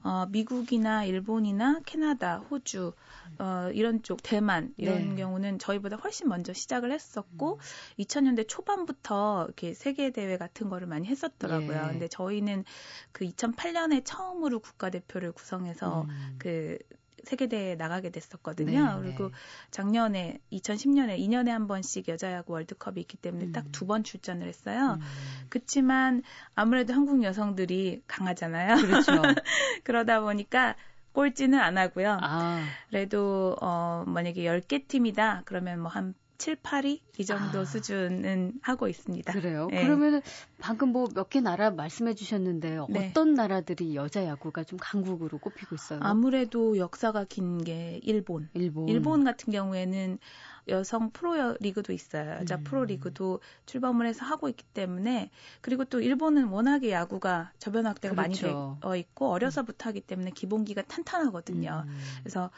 음. 0.03 0.07
어, 0.07 0.25
미국이나 0.29 1.05
일본이나 1.05 1.79
캐나다, 1.87 2.37
호주, 2.37 2.93
어, 3.39 3.69
이런 3.73 4.03
쪽, 4.03 4.21
대만, 4.21 4.71
이런 4.77 5.09
네. 5.09 5.15
경우는 5.15 5.57
저희보다 5.57 5.95
훨씬 5.95 6.29
먼저 6.29 6.53
시작을 6.53 6.91
했었고, 6.91 7.55
음. 7.55 7.59
2000년대 8.03 8.47
초반부터 8.47 9.45
이렇게 9.45 9.73
세계대회 9.73 10.37
같은 10.37 10.69
거를 10.69 10.85
많이 10.85 11.07
했었더라고요. 11.07 11.81
예. 11.85 11.91
근데 11.91 12.07
저희는 12.07 12.63
그 13.11 13.25
2008년에 13.25 14.03
처음으로 14.05 14.59
국가대표를 14.59 15.31
구성해서 15.31 16.03
음. 16.03 16.35
그 16.37 16.77
세계대회에 17.23 17.75
나가게 17.75 18.09
됐었거든요. 18.09 18.99
네, 18.99 19.01
그리고 19.01 19.27
네. 19.29 19.33
작년에 19.71 20.39
2010년에 20.51 21.17
2년에 21.19 21.49
한 21.49 21.67
번씩 21.67 22.07
여자야구 22.07 22.53
월드컵이 22.53 22.99
있기 23.01 23.17
때문에 23.17 23.45
음. 23.45 23.51
딱두 23.51 23.85
번 23.87 24.03
출전을 24.03 24.47
했어요. 24.47 24.97
음. 24.99 25.45
그렇지만 25.49 26.23
아무래도 26.55 26.93
한국 26.93 27.23
여성들이 27.23 28.03
강하잖아요. 28.07 28.75
그렇죠. 28.77 29.11
그러다 29.83 30.21
보니까 30.21 30.75
꼴찌는 31.13 31.59
안 31.59 31.77
하고요. 31.77 32.17
아. 32.21 32.65
그래도 32.89 33.55
어 33.61 34.03
만약에 34.07 34.43
10개 34.43 34.87
팀이다 34.87 35.43
그러면 35.45 35.79
뭐 35.79 35.91
한 35.91 36.15
7, 36.43 36.57
8위 36.57 36.99
이 37.19 37.25
정도 37.25 37.59
아. 37.61 37.65
수준은 37.65 38.55
하고 38.61 38.89
있습니다. 38.89 39.31
그래요? 39.31 39.69
네. 39.71 39.81
그러면은 39.83 40.21
방금 40.59 40.89
뭐 40.89 41.05
몇 41.15 41.29
개 41.29 41.39
나라 41.39 41.71
말씀해 41.71 42.15
주셨는데 42.15 42.79
네. 42.89 43.07
어떤 43.09 43.33
나라들이 43.33 43.95
여자 43.95 44.25
야구가 44.25 44.65
좀 44.65 44.77
강국으로 44.81 45.37
꼽히고 45.37 45.75
있어요? 45.75 45.99
아무래도 46.03 46.77
역사가 46.77 47.23
긴 47.25 47.63
게 47.63 48.01
일본. 48.03 48.49
일본. 48.55 48.89
일본 48.89 49.23
같은 49.23 49.53
경우에는 49.53 50.17
여성 50.67 51.11
프로 51.11 51.55
리그도 51.59 51.93
있어요. 51.93 52.37
여자 52.39 52.55
음. 52.55 52.63
프로 52.63 52.85
리그도 52.85 53.39
출범을 53.65 54.05
해서 54.05 54.25
하고 54.25 54.47
있기 54.49 54.63
때문에 54.73 55.29
그리고 55.61 55.85
또 55.85 55.99
일본은 55.99 56.45
워낙에 56.45 56.91
야구가 56.91 57.51
저변 57.59 57.85
확대가 57.85 58.15
그렇죠. 58.15 58.47
많이 58.47 58.79
되어 58.81 58.95
있고 58.95 59.29
어려서부터 59.31 59.89
하기 59.89 60.01
때문에 60.01 60.31
기본기가 60.31 60.83
탄탄하거든요. 60.83 61.83
음. 61.85 61.99
그래서 62.21 62.49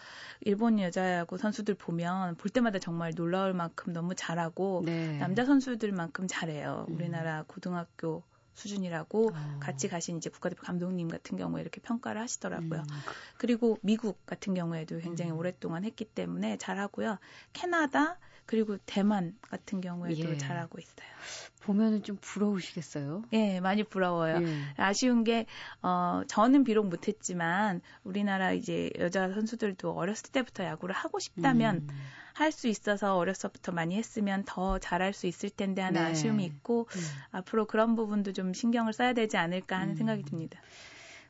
일본 0.42 0.80
여자 0.80 1.14
야구 1.16 1.38
선수들 1.38 1.76
보면 1.76 2.36
볼 2.36 2.52
때마다 2.52 2.80
정말 2.80 3.14
놀라울 3.16 3.54
만큼 3.54 3.94
너무 3.94 4.14
잘하고 4.16 4.84
네. 4.86 5.18
남자 5.18 5.46
선수들만큼 5.46 6.28
잘해요. 6.28 6.86
음. 6.90 6.96
우리나라 6.96 7.44
고등학교 7.48 8.24
수준이라고 8.56 9.32
어. 9.34 9.60
같이 9.60 9.88
가신 9.88 10.18
이제 10.18 10.30
국가대표 10.30 10.64
감독님 10.64 11.08
같은 11.08 11.38
경우에 11.38 11.62
이렇게 11.62 11.82
평가를 11.82 12.20
하시더라고요. 12.22 12.80
음. 12.80 12.96
그리고 13.38 13.78
미국 13.82 14.26
같은 14.26 14.54
경우에도 14.54 14.98
굉장히 15.00 15.32
음. 15.32 15.38
오랫동안 15.38 15.84
했기 15.84 16.06
때문에 16.06 16.58
잘하고요. 16.58 17.20
캐나다 17.54 18.18
그리고 18.46 18.78
대만 18.86 19.36
같은 19.42 19.82
경우에도 19.82 20.30
예. 20.30 20.38
잘하고 20.38 20.80
있어요. 20.80 21.08
보면은 21.62 22.04
좀 22.04 22.18
부러우시겠어요? 22.22 23.24
예, 23.34 23.60
많이 23.60 23.84
부러워요. 23.84 24.42
예. 24.42 24.58
아쉬운 24.78 25.24
게, 25.24 25.48
어, 25.82 26.22
저는 26.28 26.64
비록 26.64 26.88
못했지만, 26.88 27.82
우리나라 28.04 28.52
이제 28.54 28.92
여자 29.00 29.32
선수들도 29.32 29.92
어렸을 29.92 30.32
때부터 30.32 30.64
야구를 30.64 30.94
하고 30.94 31.18
싶다면, 31.20 31.88
음. 31.90 31.90
할수 32.36 32.68
있어서 32.68 33.16
어렸서부터 33.16 33.72
많이 33.72 33.96
했으면 33.96 34.44
더 34.46 34.78
잘할 34.78 35.14
수 35.14 35.26
있을 35.26 35.50
텐데 35.50 35.82
하는 35.82 36.04
네. 36.04 36.10
아쉬움이 36.10 36.44
있고 36.44 36.86
음. 36.94 37.02
앞으로 37.32 37.66
그런 37.66 37.96
부분도 37.96 38.34
좀 38.34 38.54
신경을 38.54 38.92
써야 38.92 39.14
되지 39.14 39.38
않을까 39.38 39.78
하는 39.80 39.94
음. 39.94 39.96
생각이 39.96 40.24
듭니다. 40.24 40.60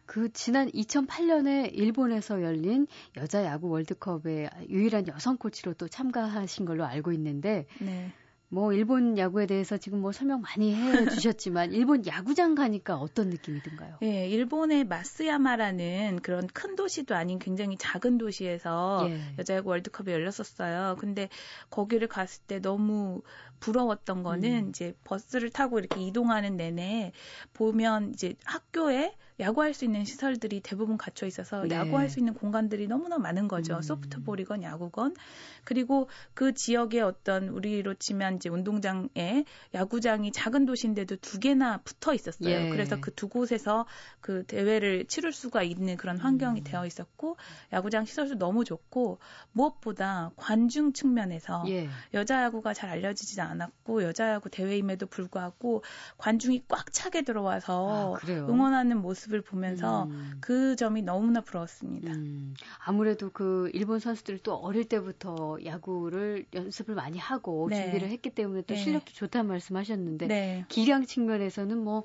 그 0.06 0.32
지난 0.34 0.70
2008년에 0.70 1.70
일본에서 1.74 2.42
열린 2.42 2.88
여자 3.18 3.44
야구 3.46 3.70
월드컵에 3.70 4.50
유일한 4.70 5.08
여성 5.08 5.38
코치로 5.38 5.74
또 5.74 5.88
참가하신 5.88 6.66
걸로 6.66 6.86
알고 6.86 7.12
있는데 7.12 7.66
네. 7.80 8.12
뭐 8.50 8.72
일본 8.74 9.18
야구에 9.18 9.48
대해서 9.48 9.78
지금 9.78 10.02
뭐 10.02 10.12
설명 10.12 10.42
많이 10.42 10.74
해 10.74 11.10
주셨지만 11.10 11.72
일본 11.74 12.06
야구장 12.06 12.56
가니까 12.56 12.96
어떤 12.96 13.30
느낌이 13.30 13.62
든가요? 13.62 13.98
예, 14.04 14.28
일본의 14.28 14.86
마스야마라는 14.86 16.20
그런 16.22 16.48
큰 16.48 16.76
도시도 16.76 17.16
아닌 17.16 17.40
굉장히 17.40 17.76
작은 17.78 18.18
도시에서 18.18 19.08
예. 19.10 19.20
여자야구 19.40 19.70
월드컵이 19.70 20.12
열렸었어요. 20.12 20.96
근데 21.00 21.30
거기를 21.70 22.08
갔을 22.08 22.44
때 22.44 22.60
너무 22.60 23.22
부러웠던 23.60 24.24
거는 24.24 24.66
음. 24.66 24.70
이제 24.70 24.94
버스를 25.04 25.50
타고 25.50 25.80
이렇게 25.80 26.02
이동하는 26.02 26.56
내내 26.56 27.14
보면 27.54 28.12
이제 28.14 28.36
학교에 28.46 29.16
야구할 29.40 29.74
수 29.74 29.86
있는 29.86 30.06
시설들이 30.06 30.62
대부분 30.62 30.98
갖춰 30.98 31.26
있어서 31.26 31.64
네. 31.64 31.76
야구할 31.76 32.10
수 32.10 32.20
있는 32.20 32.34
공간들이 32.36 32.88
너무나 32.88 33.18
많은 33.18 33.48
거죠. 33.48 33.78
음. 33.78 33.82
소프트볼이건 33.82 34.64
야구건. 34.64 35.16
그리고 35.64 36.10
그 36.36 36.54
지역의 36.54 37.02
어떤 37.02 37.50
우리로 37.50 37.96
치면 37.96 38.36
이제 38.36 38.50
운동장에 38.50 39.46
야구장이 39.74 40.32
작은 40.32 40.66
도시인데도 40.66 41.16
두 41.18 41.40
개나 41.40 41.80
붙어 41.80 42.14
있었어요. 42.14 42.50
예. 42.50 42.70
그래서 42.70 43.00
그 43.02 43.16
두 43.16 43.30
곳에서 43.30 43.86
그 44.22 44.44
대회를 44.44 45.06
치를 45.06 45.32
수가 45.32 45.64
있는 45.64 45.98
그런 45.98 46.18
환경이 46.18 46.62
음. 46.62 46.64
되어 46.64 46.86
있었고 46.86 47.38
야구장 47.74 48.06
시설도 48.06 48.36
너무 48.38 48.66
좋고 48.66 49.20
무엇보다 49.54 50.32
관중 50.36 50.94
측면에서 50.94 51.64
예. 51.70 51.90
여자 52.14 52.44
야구가 52.44 52.74
잘 52.74 52.90
알려지지 52.90 53.40
않았고 53.42 54.04
여자 54.04 54.30
야구 54.30 54.50
대회임에도 54.50 55.08
불구하고 55.08 55.84
관중이 56.18 56.66
꽉 56.68 56.92
차게 56.92 57.24
들어와서 57.24 58.16
아, 58.16 58.28
응원하는 58.28 59.02
모습 59.02 59.25
모습을 59.26 59.42
보면서 59.42 60.06
음. 60.06 60.38
그 60.40 60.76
점이 60.76 61.02
너무나 61.02 61.42
부러웠습니다. 61.42 62.12
음. 62.14 62.54
아무래도 62.84 63.30
그 63.32 63.70
일본 63.74 64.00
선수들이 64.00 64.40
또 64.44 64.56
어릴 64.56 64.86
때부터 64.86 65.58
야구를 65.64 66.46
연습을 66.54 66.96
많이 66.96 67.18
하고 67.18 67.68
네. 67.70 67.76
준비를 67.84 68.10
했기 68.10 68.30
때문에 68.30 68.62
또 68.64 68.74
네. 68.74 68.80
실력도 68.80 69.14
좋다는 69.14 69.48
말씀하셨는데 69.48 70.28
네. 70.28 70.66
기량 70.70 71.06
측면에서는 71.06 71.78
뭐 71.78 72.04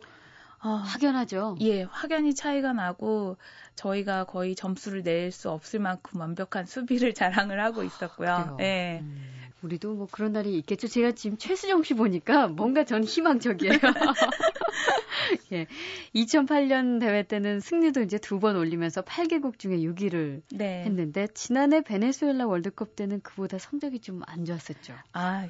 어, 0.63 0.69
확연하죠. 0.69 1.57
예, 1.63 1.85
확연히 1.85 2.35
차이가 2.35 2.75
나고 2.75 3.39
저희가 3.77 4.25
거의 4.25 4.55
점수를 4.55 5.03
낼 5.03 5.33
수 5.33 5.51
없을 5.51 5.81
만큼 5.81 6.21
완벽한 6.21 6.67
수비를 6.67 7.15
자랑을 7.51 7.63
하고 7.63 7.83
있었고요. 7.83 8.57
그 8.59 8.63
예. 8.63 8.99
음. 9.03 9.40
우리도 9.63 9.95
뭐 9.95 10.09
그런 10.11 10.33
날이 10.33 10.57
있겠죠. 10.59 10.89
제가 10.89 11.13
지금 11.13 11.37
최수정 11.37 11.83
씨 11.83 11.95
보니까 11.95 12.49
뭔가 12.49 12.85
전 12.85 13.05
희망적이에요. 13.05 13.73
예. 15.53 15.67
2008년 16.15 17.01
대회 17.01 17.23
때는 17.23 17.61
승리도 17.61 18.03
이제 18.03 18.19
두 18.19 18.41
번 18.41 18.57
올리면서 18.57 19.03
8개국 19.03 19.59
중에 19.59 19.77
6위를 19.79 20.41
네. 20.53 20.83
했는데 20.85 21.29
지난해 21.35 21.83
베네수엘라 21.83 22.47
월드컵 22.47 22.97
때는 22.97 23.21
그보다 23.21 23.59
성적이 23.59 24.01
좀 24.01 24.23
안 24.27 24.45
좋았었죠. 24.47 24.95
아, 25.13 25.47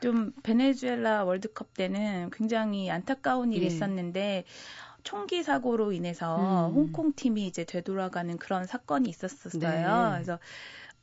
좀 0.00 0.32
베네수엘라 0.42 1.24
월드컵 1.24 1.72
때는 1.74 2.30
굉장히 2.32 2.90
안타까운 2.90 3.52
일이 3.52 3.62
예. 3.62 3.66
있었는데 3.68 4.44
총기 5.04 5.42
사고로 5.42 5.92
인해서 5.92 6.68
음. 6.68 6.74
홍콩 6.74 7.12
팀이 7.14 7.46
이제 7.46 7.64
되돌아가는 7.64 8.36
그런 8.38 8.66
사건이 8.66 9.08
있었었어요. 9.08 9.60
네. 9.60 9.84
그래서 10.14 10.38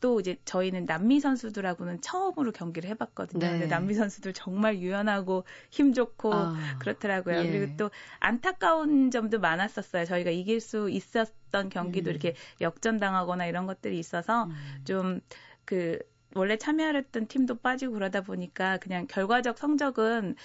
또 0.02 0.20
이제 0.20 0.36
저희는 0.46 0.86
남미 0.86 1.20
선수들하고는 1.22 2.02
처음으로 2.02 2.52
경기를 2.52 2.90
해봤거든요. 2.90 3.40
네. 3.40 3.52
근데 3.52 3.68
남미 3.68 3.94
선수들 3.94 4.34
정말 4.34 4.80
유연하고 4.80 5.46
힘 5.70 5.94
좋고 5.94 6.34
아, 6.34 6.56
그렇더라고요. 6.80 7.38
예. 7.38 7.50
그리고 7.52 7.78
또 7.78 7.92
안타까운 8.20 9.12
점도 9.12 9.40
많았었어요. 9.40 10.06
저희가 10.06 10.32
이길 10.32 10.60
수 10.60 10.90
있었던 10.90 11.70
경기도 11.70 12.10
음. 12.10 12.12
이렇게 12.12 12.36
역전당하거나 12.60 13.46
이런 13.46 13.68
것들이 13.68 13.98
있어서 14.00 14.46
음. 14.46 14.82
좀그 14.86 16.00
원래 16.34 16.58
참여했던 16.58 17.28
팀도 17.28 17.56
빠지고 17.60 17.94
그러다 17.94 18.22
보니까 18.22 18.78
그냥 18.78 19.06
결과적 19.08 19.58
성적은 19.58 20.36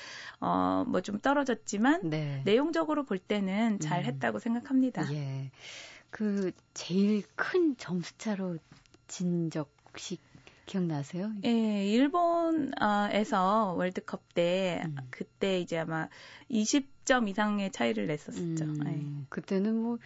어 0.40 0.84
뭐 0.88 1.00
좀 1.00 1.18
떨어졌지만 1.20 2.10
네. 2.10 2.42
내용적으로 2.44 3.04
볼 3.04 3.18
때는 3.18 3.78
잘 3.80 4.00
음. 4.00 4.04
했다고 4.06 4.38
생각합니다. 4.40 5.10
예. 5.12 5.50
그 6.10 6.50
제일 6.74 7.22
큰 7.36 7.76
점수 7.76 8.16
차로 8.18 8.58
진적 9.08 9.70
혹시 9.88 10.18
기억나세요? 10.66 11.30
예, 11.44 11.86
일본에서 11.86 13.74
월드컵 13.76 14.34
때 14.34 14.82
음. 14.84 14.96
그때 15.10 15.60
이제 15.60 15.78
아마 15.78 16.08
20점 16.50 17.28
이상의 17.28 17.70
차이를 17.70 18.06
냈었었죠. 18.08 18.64
음, 18.64 18.80
예. 18.86 19.26
그때는 19.28 19.74
뭐 19.76 19.98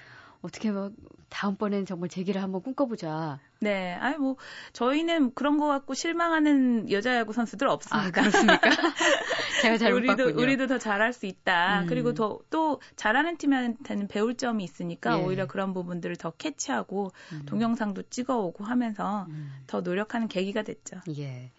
어떻게 0.42 0.70
막 0.70 0.92
다음번엔 1.28 1.86
정말 1.86 2.08
재기를 2.08 2.42
한번 2.42 2.62
꿈꿔보자. 2.62 3.38
네, 3.60 3.92
아니 3.94 4.16
뭐 4.16 4.36
저희는 4.72 5.34
그런 5.34 5.58
거 5.58 5.66
갖고 5.68 5.94
실망하는 5.94 6.90
여자 6.90 7.14
야구 7.16 7.32
선수들 7.32 7.68
없습니다. 7.68 8.08
아, 8.08 8.10
그렇습니까? 8.10 8.58
제가 9.62 9.78
잘못 9.78 9.98
우리도 9.98 10.16
봤군요. 10.16 10.42
우리도 10.42 10.66
더 10.66 10.78
잘할 10.78 11.12
수 11.12 11.26
있다. 11.26 11.82
음. 11.82 11.86
그리고 11.86 12.14
더 12.14 12.40
또 12.50 12.80
잘하는 12.96 13.36
팀한테는 13.36 14.08
배울 14.08 14.36
점이 14.36 14.62
있으니까 14.64 15.18
예. 15.18 15.24
오히려 15.24 15.46
그런 15.46 15.72
부분들을 15.72 16.16
더 16.16 16.30
캐치하고 16.32 17.12
음. 17.32 17.42
동영상도 17.46 18.02
찍어오고 18.10 18.64
하면서 18.64 19.26
음. 19.30 19.52
더 19.66 19.80
노력하는 19.80 20.28
계기가 20.28 20.62
됐죠. 20.62 21.00
예. 21.18 21.52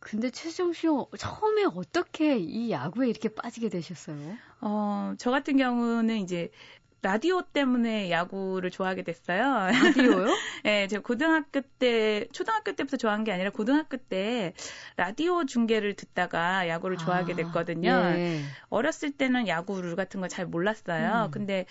근데 0.00 0.30
최정 0.30 0.72
씨 0.72 0.86
처음에 1.18 1.64
어떻게 1.74 2.38
이 2.38 2.70
야구에 2.70 3.08
이렇게 3.08 3.28
빠지게 3.28 3.68
되셨어요? 3.68 4.36
어, 4.60 5.14
저 5.18 5.30
같은 5.30 5.56
경우는 5.56 6.18
이제 6.18 6.50
라디오 7.00 7.42
때문에 7.42 8.10
야구를 8.10 8.70
좋아하게 8.70 9.02
됐어요. 9.04 9.70
라디오요? 9.70 10.26
네, 10.64 10.88
제가 10.88 11.02
고등학교 11.02 11.60
때, 11.78 12.26
초등학교 12.32 12.72
때부터 12.72 12.96
좋아한 12.96 13.22
게 13.22 13.30
아니라 13.32 13.50
고등학교 13.50 13.96
때 13.96 14.52
라디오 14.96 15.44
중계를 15.46 15.94
듣다가 15.94 16.68
야구를 16.68 16.96
아, 16.96 16.98
좋아하게 17.04 17.34
됐거든요. 17.34 17.90
예. 17.90 18.42
어렸을 18.68 19.12
때는 19.12 19.46
야구 19.46 19.80
룰 19.80 19.94
같은 19.94 20.20
걸 20.20 20.28
잘 20.28 20.46
몰랐어요. 20.46 21.26
음. 21.26 21.30
근데 21.30 21.66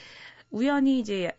우연히 0.50 1.00
이제 1.00 1.32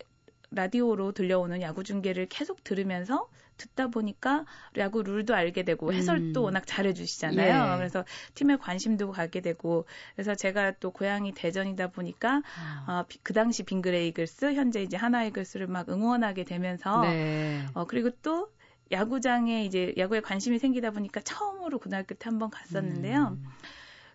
라디오로 0.51 1.13
들려오는 1.13 1.61
야구 1.63 1.83
중계를 1.83 2.27
계속 2.27 2.63
들으면서 2.65 3.29
듣다 3.59 3.89
보니까 3.89 4.47
야구 4.79 5.03
룰도 5.03 5.35
알게 5.35 5.65
되고 5.65 5.93
해설도 5.93 6.41
음. 6.41 6.45
워낙 6.45 6.65
잘해주시잖아요. 6.67 7.73
예. 7.73 7.77
그래서 7.77 8.05
팀에 8.35 8.57
관심도 8.57 9.11
가게 9.11 9.41
되고 9.41 9.85
그래서 10.15 10.35
제가 10.35 10.73
또 10.81 10.91
고향이 10.91 11.33
대전이다 11.33 11.89
보니까 11.89 12.43
아. 12.59 12.85
어, 12.89 13.05
그 13.23 13.33
당시 13.33 13.63
빙그레 13.65 14.07
이글스 14.07 14.55
현재 14.55 14.83
이제 14.83 14.97
하나 14.97 15.25
이글스를 15.25 15.67
막 15.67 15.89
응원하게 15.89 16.45
되면서 16.45 17.03
네. 17.03 17.67
어, 17.75 17.85
그리고 17.85 18.11
또 18.23 18.49
야구장에 18.91 19.65
이제 19.65 19.93
야구에 19.99 20.21
관심이 20.21 20.59
생기다 20.59 20.93
보니까 20.93 21.21
처음으로 21.21 21.79
고등학교 21.79 22.15
때 22.15 22.25
한번 22.25 22.51
갔었는데요. 22.51 23.37
음. 23.39 23.45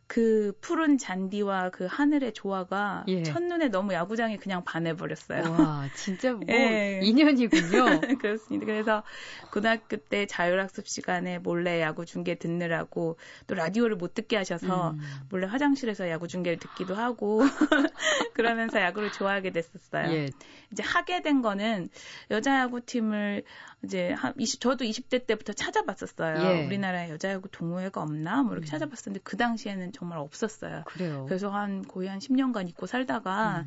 그 0.08 0.54
푸른 0.62 0.98
잔디와 0.98 1.70
그 1.70 1.86
하늘의 1.86 2.34
조화가 2.34 3.06
예. 3.08 3.24
첫눈에 3.24 3.70
너무 3.70 3.94
야구장에 3.94 4.38
그냥 4.38 4.64
반해버렸어요. 4.64 5.52
와, 5.52 5.88
진짜 5.96 6.34
뭐 6.34 6.42
예. 6.50 7.00
인연이군요. 7.02 8.02
그렇습니다. 8.22 8.66
그래서 8.66 9.04
고등학교 9.52 9.98
때 9.98 10.26
자율학습 10.26 10.88
시간에 10.88 11.40
몰래 11.40 11.82
야구 11.82 12.06
중계 12.06 12.36
듣느라고 12.36 13.18
또 13.48 13.56
라디오를 13.56 13.96
못 13.96 14.14
듣게 14.14 14.36
하셔서 14.36 14.92
음. 14.92 15.00
몰래 15.30 15.48
화장실에서 15.48 16.10
야구 16.10 16.28
중계를 16.28 16.60
듣기도 16.60 16.96
하고 16.96 17.42
그러면서 18.34 18.82
야구를 18.82 19.12
좋아하게 19.12 19.52
됐었어요. 19.52 20.12
예. 20.14 20.30
이제 20.72 20.84
하게 20.84 21.22
된 21.22 21.42
거는 21.42 21.90
여자 22.30 22.60
야구팀을 22.60 23.44
이제 23.84 24.12
한 24.14 24.34
20, 24.38 24.62
저도 24.62 24.86
20대 24.86 25.26
때부터 25.28 25.54
찾아봤었어요. 25.54 26.42
예. 26.44 26.66
우리나라에 26.66 27.10
여자 27.10 27.30
야구 27.32 27.50
동호회가 27.50 28.02
없나 28.02 28.44
뭐 28.44 28.54
이렇게 28.54 28.68
음. 28.68 28.70
찾아봤었는데 28.70 29.22
그 29.24 29.38
당시에는 29.38 29.92
정말 30.04 30.20
없었어요. 30.20 30.84
그래요. 30.86 31.26
그래서 31.28 31.50
한 31.50 31.82
거의 31.82 32.10
한 32.10 32.20
10년간 32.20 32.68
있고 32.70 32.86
살다가 32.88 33.60
음. 33.62 33.66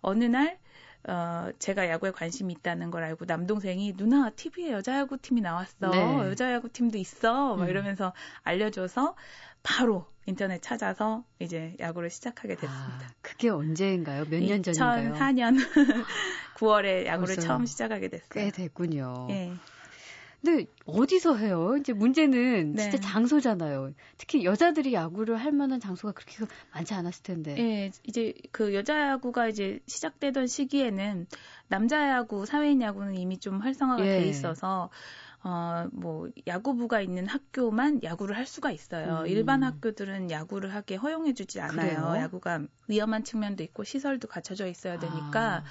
어느 0.00 0.24
날 0.24 0.58
어, 1.08 1.48
제가 1.58 1.88
야구에 1.88 2.12
관심이 2.12 2.52
있다는 2.52 2.92
걸 2.92 3.02
알고 3.02 3.24
남동생이 3.24 3.94
누나 3.96 4.30
TV에 4.30 4.70
여자야구 4.70 5.18
팀이 5.18 5.40
나왔어. 5.40 5.90
네. 5.90 6.18
여자야구 6.30 6.68
팀도 6.68 6.96
있어. 6.98 7.56
막 7.56 7.64
음. 7.64 7.68
이러면서 7.68 8.12
알려줘서 8.44 9.16
바로 9.64 10.06
인터넷 10.26 10.62
찾아서 10.62 11.24
이제 11.40 11.76
야구를 11.80 12.08
시작하게 12.10 12.54
됐습니다. 12.54 13.06
아, 13.06 13.10
그게 13.20 13.48
언제인가요? 13.48 14.24
몇 14.30 14.40
년 14.44 14.62
전인가요? 14.62 15.14
2004년 15.14 15.56
9월에 16.54 17.06
야구를 17.06 17.34
처음 17.36 17.66
시작하게 17.66 18.06
됐어요. 18.08 18.28
꽤 18.30 18.50
됐군요. 18.52 19.26
예. 19.30 19.52
근데 20.44 20.66
어디서 20.86 21.36
해요? 21.36 21.76
이제 21.78 21.92
문제는 21.92 22.72
네. 22.74 22.82
진짜 22.82 22.98
장소잖아요. 22.98 23.94
특히 24.18 24.44
여자들이 24.44 24.92
야구를 24.92 25.36
할 25.36 25.52
만한 25.52 25.78
장소가 25.78 26.12
그렇게 26.12 26.44
많지 26.74 26.94
않았을 26.94 27.22
텐데. 27.22 27.56
예, 27.58 27.90
이제 28.02 28.34
그 28.50 28.74
여자 28.74 29.08
야구가 29.08 29.48
이제 29.48 29.78
시작되던 29.86 30.48
시기에는 30.48 31.28
남자 31.68 32.08
야구, 32.10 32.44
사회인 32.44 32.82
야구는 32.82 33.14
이미 33.14 33.38
좀 33.38 33.60
활성화가 33.60 34.04
예. 34.04 34.16
돼 34.18 34.28
있어서 34.28 34.90
어, 35.44 35.88
뭐, 35.92 36.28
야구부가 36.46 37.00
있는 37.00 37.26
학교만 37.26 38.02
야구를 38.04 38.36
할 38.36 38.46
수가 38.46 38.70
있어요. 38.70 39.22
음. 39.22 39.26
일반 39.26 39.64
학교들은 39.64 40.30
야구를 40.30 40.72
하게 40.72 40.94
허용해주지 40.94 41.60
않아요. 41.60 42.02
그래요? 42.10 42.22
야구가 42.22 42.60
위험한 42.86 43.24
측면도 43.24 43.64
있고 43.64 43.82
시설도 43.82 44.28
갖춰져 44.28 44.68
있어야 44.68 44.98
되니까 45.00 45.56
아. 45.56 45.64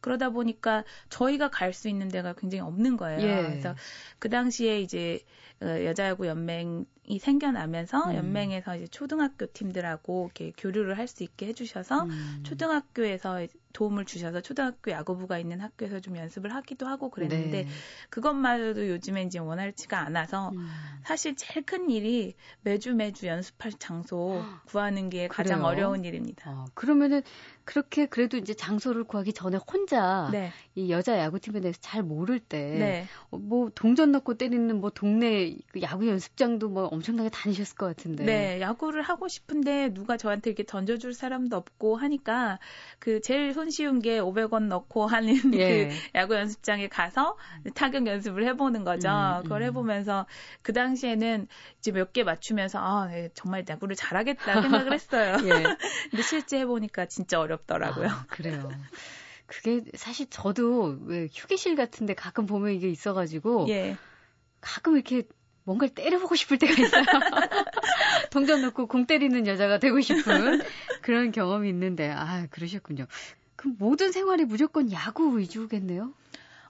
그러다 0.00 0.30
보니까 0.30 0.84
저희가 1.10 1.50
갈 1.50 1.72
수 1.72 1.88
있는 1.88 2.08
데가 2.08 2.34
굉장히 2.34 2.60
없는 2.62 2.96
거예요. 2.96 3.20
예. 3.20 3.42
그래서 3.42 3.74
그 4.20 4.30
당시에 4.30 4.80
이제 4.80 5.20
어, 5.60 5.66
여자야구 5.84 6.26
연맹이 6.26 7.18
생겨나면서 7.20 8.10
음. 8.10 8.14
연맹에서 8.14 8.76
이제 8.76 8.86
초등학교 8.86 9.46
팀들하고 9.46 10.30
이렇게 10.36 10.52
교류를 10.56 10.96
할 10.98 11.08
수 11.08 11.22
있게 11.24 11.46
해주셔서 11.48 12.04
음. 12.04 12.40
초등학교에서 12.44 13.46
도움을 13.76 14.06
주셔서 14.06 14.40
초등학교 14.40 14.90
야구부가 14.90 15.38
있는 15.38 15.60
학교에서 15.60 16.00
좀 16.00 16.16
연습을 16.16 16.54
하기도 16.54 16.86
하고 16.86 17.10
그랬는데 17.10 17.64
네. 17.64 17.68
그것마저도 18.08 18.88
요즘에 18.88 19.24
이제 19.24 19.38
원활치가 19.38 19.98
않아서 20.00 20.48
음. 20.48 20.66
사실 21.04 21.36
제일 21.36 21.66
큰 21.66 21.90
일이 21.90 22.34
매주 22.62 22.94
매주 22.94 23.26
연습할 23.26 23.72
장소 23.78 24.42
구하는 24.64 25.10
게 25.10 25.28
가장 25.28 25.58
그래요? 25.58 25.68
어려운 25.68 26.06
일입니다. 26.06 26.50
어, 26.52 26.64
그러면은 26.72 27.22
그렇게 27.64 28.06
그래도 28.06 28.38
이제 28.38 28.54
장소를 28.54 29.04
구하기 29.04 29.34
전에 29.34 29.58
혼자 29.58 30.30
네. 30.32 30.52
이 30.74 30.90
여자 30.90 31.18
야구팀에 31.18 31.60
대해서 31.60 31.78
잘 31.82 32.02
모를 32.02 32.38
때뭐 32.38 32.78
네. 32.78 33.06
어, 33.30 33.36
뭐 33.36 33.70
동전 33.74 34.10
넣고 34.12 34.38
때리는 34.38 34.80
뭐 34.80 34.88
동네 34.88 35.54
그 35.72 35.82
야구 35.82 36.08
연습장도 36.08 36.70
뭐 36.70 36.84
엄청나게 36.86 37.28
다니셨을 37.28 37.76
것 37.76 37.86
같은데. 37.86 38.24
네, 38.24 38.60
야구를 38.62 39.02
하고 39.02 39.28
싶은데 39.28 39.92
누가 39.92 40.16
저한테 40.16 40.48
이렇게 40.50 40.64
던져줄 40.64 41.12
사람도 41.12 41.56
없고 41.56 41.96
하니까 41.96 42.58
그 42.98 43.20
제일 43.20 43.52
손 43.52 43.65
쉬운 43.70 44.00
게 44.00 44.20
500원 44.20 44.68
넣고 44.68 45.06
하는 45.06 45.52
예. 45.54 45.88
그 45.88 45.94
야구 46.14 46.34
연습장에 46.34 46.88
가서 46.88 47.36
타격 47.74 48.06
연습을 48.06 48.46
해보는 48.46 48.84
거죠. 48.84 49.08
음, 49.08 49.36
음. 49.38 49.42
그걸 49.42 49.62
해보면서 49.64 50.26
그 50.62 50.72
당시에는 50.72 51.48
이제 51.80 51.90
몇 51.92 52.12
개 52.12 52.22
맞추면서 52.22 52.78
아 52.78 53.08
네, 53.08 53.28
정말 53.34 53.64
야구를 53.68 53.96
잘하겠다 53.96 54.62
생각을 54.62 54.92
했어요. 54.92 55.36
예. 55.44 55.50
근데 56.10 56.22
실제 56.22 56.60
해보니까 56.60 57.06
진짜 57.06 57.40
어렵. 57.40 57.56
어렵더라고요. 57.56 58.08
아, 58.08 58.24
그래요. 58.28 58.70
그게 59.46 59.82
사실 59.94 60.26
저도 60.28 60.98
왜 61.04 61.28
휴게실 61.32 61.74
같은데 61.76 62.14
가끔 62.14 62.46
보면 62.46 62.72
이게 62.74 62.88
있어가지고 62.88 63.66
예. 63.70 63.96
가끔 64.60 64.94
이렇게 64.94 65.22
뭔가를 65.64 65.94
때려보고 65.94 66.34
싶을 66.36 66.58
때가 66.58 66.72
있어요. 66.80 67.04
동전 68.30 68.62
넣고 68.62 68.86
공 68.86 69.06
때리는 69.06 69.46
여자가 69.46 69.78
되고 69.78 70.00
싶은 70.00 70.60
그런 71.02 71.32
경험이 71.32 71.68
있는데 71.70 72.10
아 72.10 72.46
그러셨군요. 72.50 73.06
그럼 73.56 73.76
모든 73.78 74.12
생활이 74.12 74.44
무조건 74.44 74.92
야구 74.92 75.38
위주겠네요. 75.38 76.12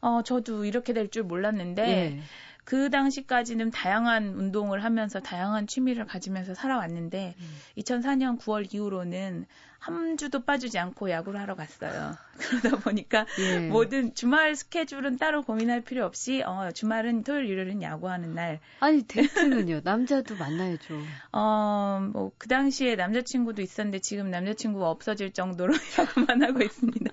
어 0.00 0.22
저도 0.22 0.64
이렇게 0.64 0.92
될 0.92 1.08
줄 1.10 1.22
몰랐는데 1.24 1.82
예. 1.88 2.20
그 2.66 2.90
당시까지는 2.90 3.70
다양한 3.70 4.34
운동을 4.34 4.82
하면서 4.82 5.20
다양한 5.20 5.68
취미를 5.68 6.04
가지면서 6.04 6.52
살아왔는데 6.52 7.36
음. 7.38 7.56
2004년 7.78 8.40
9월 8.40 8.74
이후로는 8.74 9.46
한 9.78 10.16
주도 10.16 10.44
빠지지 10.44 10.76
않고 10.80 11.08
야구를 11.10 11.40
하러 11.40 11.54
갔어요. 11.54 12.16
그러다 12.36 12.78
보니까 12.78 13.24
예. 13.38 13.68
모든 13.68 14.12
주말 14.16 14.56
스케줄은 14.56 15.16
따로 15.16 15.42
고민할 15.42 15.82
필요 15.82 16.04
없이 16.04 16.42
어 16.44 16.72
주말은 16.74 17.22
토요일 17.22 17.46
일요일은 17.46 17.82
야구하는 17.82 18.34
날. 18.34 18.58
아니 18.80 19.02
데이트는요? 19.06 19.82
남자도 19.84 20.34
만나야죠. 20.34 21.00
어뭐 21.30 22.32
그 22.36 22.48
당시에 22.48 22.96
남자친구도 22.96 23.62
있었는데 23.62 24.00
지금 24.00 24.32
남자친구가 24.32 24.90
없어질 24.90 25.32
정도로 25.32 25.72
야구만 26.00 26.42
하고 26.42 26.64
있습니다. 26.64 27.12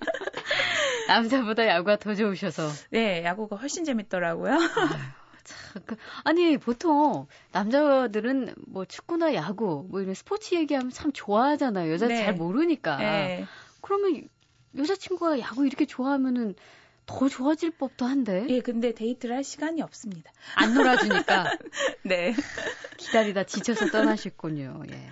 남자보다 1.09 1.67
야구가 1.67 1.97
더 1.97 2.15
좋으셔서. 2.15 2.69
네, 2.89 3.23
야구가 3.23 3.57
훨씬 3.57 3.85
재밌더라고요. 3.85 4.57
참 5.43 5.81
그, 5.85 5.95
아니 6.23 6.57
보통 6.57 7.27
남자들은 7.51 8.55
뭐 8.67 8.85
축구나 8.85 9.33
야구 9.33 9.85
뭐 9.89 10.01
이런 10.01 10.13
스포츠 10.13 10.55
얘기하면 10.55 10.89
참 10.91 11.11
좋아하잖아요. 11.13 11.91
여자 11.91 12.07
네. 12.07 12.23
잘 12.23 12.33
모르니까. 12.33 12.97
네. 12.97 13.45
그러면 13.81 14.27
여자친구가 14.77 15.39
야구 15.39 15.65
이렇게 15.65 15.85
좋아하면은 15.85 16.55
더 17.05 17.27
좋아질 17.27 17.71
법도 17.71 18.05
한데. 18.05 18.45
예, 18.49 18.61
근데 18.61 18.93
데이트를 18.93 19.35
할 19.35 19.43
시간이 19.43 19.81
없습니다. 19.81 20.31
안 20.55 20.73
놀아주니까. 20.73 21.57
네. 22.03 22.33
기다리다 22.97 23.43
지쳐서 23.43 23.89
떠나셨군요. 23.89 24.83
예. 24.89 25.09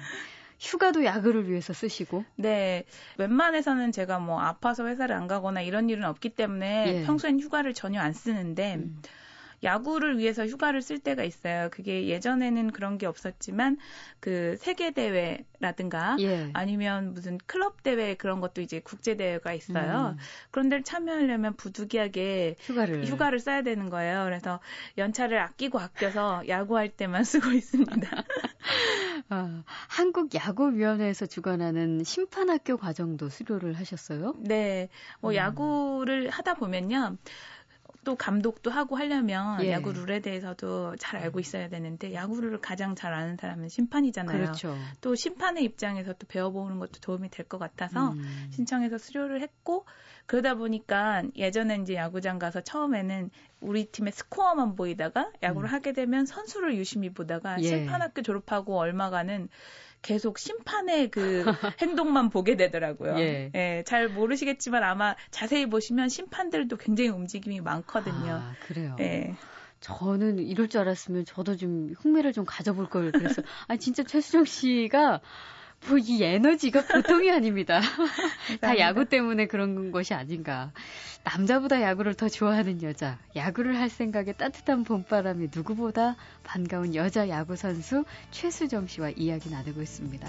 휴가도 0.59 1.03
야구를 1.03 1.49
위해서 1.49 1.73
쓰시고? 1.73 2.23
네. 2.35 2.85
웬만해서는 3.17 3.91
제가 3.91 4.19
뭐 4.19 4.39
아파서 4.39 4.87
회사를 4.87 5.15
안 5.15 5.27
가거나 5.27 5.61
이런 5.61 5.89
일은 5.89 6.05
없기 6.05 6.29
때문에 6.29 6.85
예. 6.87 7.05
평소엔 7.05 7.39
휴가를 7.39 7.73
전혀 7.73 7.99
안 7.99 8.13
쓰는데 8.13 8.75
음. 8.75 9.01
야구를 9.63 10.17
위해서 10.17 10.45
휴가를 10.45 10.81
쓸 10.81 10.99
때가 10.99 11.23
있어요. 11.23 11.69
그게 11.71 12.07
예전에는 12.07 12.71
그런 12.71 12.97
게 12.97 13.05
없었지만 13.05 13.77
그 14.19 14.55
세계 14.57 14.91
대회라든가 14.91 16.17
예. 16.19 16.49
아니면 16.53 17.13
무슨 17.13 17.37
클럽 17.45 17.83
대회 17.83 18.15
그런 18.15 18.39
것도 18.39 18.61
이제 18.61 18.79
국제 18.79 19.15
대회가 19.15 19.53
있어요. 19.53 20.15
음. 20.15 20.17
그런 20.49 20.69
데를 20.69 20.83
참여하려면 20.83 21.55
부득이하게 21.55 22.55
휴가를 22.59 23.05
휴가를 23.05 23.39
써야 23.39 23.61
되는 23.61 23.89
거예요. 23.89 24.23
그래서 24.25 24.59
연차를 24.97 25.39
아끼고 25.39 25.79
아껴서 25.79 26.43
야구할 26.47 26.89
때만 26.89 27.23
쓰고 27.51 27.51
있습니다. 27.51 28.23
아, 29.29 29.63
한국 29.87 30.33
야구 30.35 30.73
위원회에서 30.73 31.25
주관하는 31.25 32.03
심판 32.03 32.49
학교 32.49 32.77
과정도 32.77 33.29
수료를 33.29 33.73
하셨어요? 33.73 34.35
네. 34.39 34.89
뭐 35.19 35.31
음. 35.31 35.35
야구를 35.35 36.29
하다 36.29 36.55
보면요. 36.55 37.17
또 38.03 38.15
감독도 38.15 38.71
하고 38.71 38.95
하려면 38.97 39.63
예. 39.63 39.71
야구 39.71 39.91
룰에 39.93 40.19
대해서도 40.21 40.95
잘 40.97 41.19
알고 41.21 41.39
있어야 41.39 41.69
되는데 41.69 42.13
야구를 42.13 42.59
가장 42.59 42.95
잘 42.95 43.13
아는 43.13 43.37
사람은 43.37 43.69
심판이잖아요. 43.69 44.37
그렇죠. 44.37 44.75
또 45.01 45.15
심판의 45.15 45.63
입장에서 45.63 46.13
또 46.13 46.25
배워보는 46.27 46.79
것도 46.79 46.99
도움이 47.01 47.29
될 47.29 47.45
것 47.47 47.57
같아서 47.57 48.11
음. 48.11 48.47
신청해서 48.51 48.97
수료를 48.97 49.41
했고 49.41 49.85
그러다 50.25 50.55
보니까 50.55 51.23
예전에 51.35 51.77
이제 51.81 51.95
야구장 51.95 52.39
가서 52.39 52.61
처음에는 52.61 53.29
우리 53.59 53.85
팀의 53.85 54.13
스코어만 54.13 54.75
보이다가 54.75 55.31
야구를 55.43 55.69
음. 55.69 55.73
하게 55.73 55.93
되면 55.93 56.25
선수를 56.25 56.75
유심히 56.75 57.13
보다가 57.13 57.57
예. 57.59 57.63
심판학교 57.63 58.21
졸업하고 58.21 58.77
얼마간은 58.77 59.49
계속 60.01 60.39
심판의 60.39 61.11
그 61.11 61.43
행동만 61.81 62.29
보게 62.29 62.55
되더라고요. 62.55 63.19
예. 63.19 63.51
예. 63.53 63.83
잘 63.85 64.09
모르시겠지만 64.09 64.83
아마 64.83 65.15
자세히 65.29 65.67
보시면 65.67 66.09
심판들도 66.09 66.77
굉장히 66.77 67.09
움직임이 67.09 67.61
많거든요. 67.61 68.33
아, 68.33 68.55
그래요. 68.65 68.95
예. 68.99 69.35
저는 69.79 70.39
이럴 70.39 70.69
줄 70.69 70.81
알았으면 70.81 71.25
저도 71.25 71.55
좀 71.55 71.93
흥미를 71.99 72.33
좀 72.33 72.45
가져볼 72.45 72.89
걸 72.89 73.11
그래서 73.11 73.41
아니 73.67 73.79
진짜 73.79 74.03
최수정 74.03 74.45
씨가 74.45 75.21
뭐 75.87 75.97
이 75.97 76.23
에너지가 76.23 76.85
보통이 76.87 77.31
아닙니다. 77.31 77.81
다 78.59 78.77
야구 78.77 79.05
때문에 79.05 79.47
그런 79.47 79.91
것이 79.91 80.13
아닌가. 80.13 80.71
남자보다 81.23 81.81
야구를 81.81 82.15
더 82.15 82.29
좋아하는 82.29 82.81
여자, 82.81 83.19
야구를 83.35 83.77
할 83.79 83.89
생각에 83.89 84.33
따뜻한 84.33 84.83
봄바람이 84.83 85.49
누구보다 85.53 86.15
반가운 86.43 86.95
여자 86.95 87.29
야구 87.29 87.55
선수 87.55 88.05
최수정 88.31 88.87
씨와 88.87 89.11
이야기 89.11 89.49
나누고 89.49 89.81
있습니다. 89.81 90.27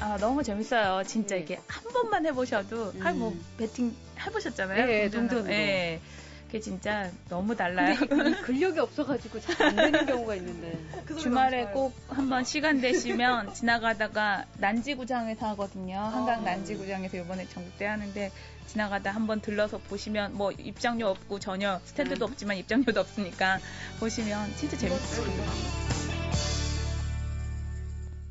아, 0.00 0.16
너무 0.18 0.42
재밌어요. 0.42 1.02
진짜 1.04 1.34
네. 1.34 1.42
이게 1.42 1.60
한 1.66 1.82
번만 1.92 2.24
해보셔도, 2.24 2.92
음. 2.94 3.00
아니, 3.06 3.18
뭐, 3.18 3.36
배팅 3.56 3.94
해보셨잖아요. 4.20 4.86
네, 4.86 5.10
동전으로. 5.10 5.46
네. 5.48 6.00
그게 6.48 6.60
진짜 6.60 7.10
너무 7.28 7.54
달라요. 7.54 7.94
근력이 8.42 8.80
없어가지고 8.80 9.38
잘 9.40 9.68
안 9.68 9.76
되는 9.76 10.06
경우가 10.06 10.34
있는데. 10.36 10.78
주말에 11.20 11.66
꼭 11.66 11.94
한번 12.08 12.42
시간 12.44 12.80
되시면 12.80 13.52
지나가다가 13.54 14.46
난지구장에서 14.56 15.46
하거든요. 15.50 15.98
한강 15.98 16.40
아. 16.40 16.44
난지구장에서 16.44 17.18
이번에 17.18 17.46
전국대 17.48 17.84
하는데 17.84 18.32
지나가다 18.66 19.10
한번 19.10 19.40
들러서 19.42 19.76
보시면 19.76 20.34
뭐 20.38 20.50
입장료 20.52 21.08
없고 21.08 21.38
전혀 21.38 21.78
스탠드도 21.84 22.26
네. 22.26 22.32
없지만 22.32 22.56
입장료도 22.56 22.98
없으니까 22.98 23.58
보시면 24.00 24.50
진짜 24.56 24.76
재밌어요. 24.78 25.26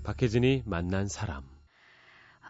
박혜진이 0.03 0.63
만난 0.65 1.07
사람. 1.07 1.43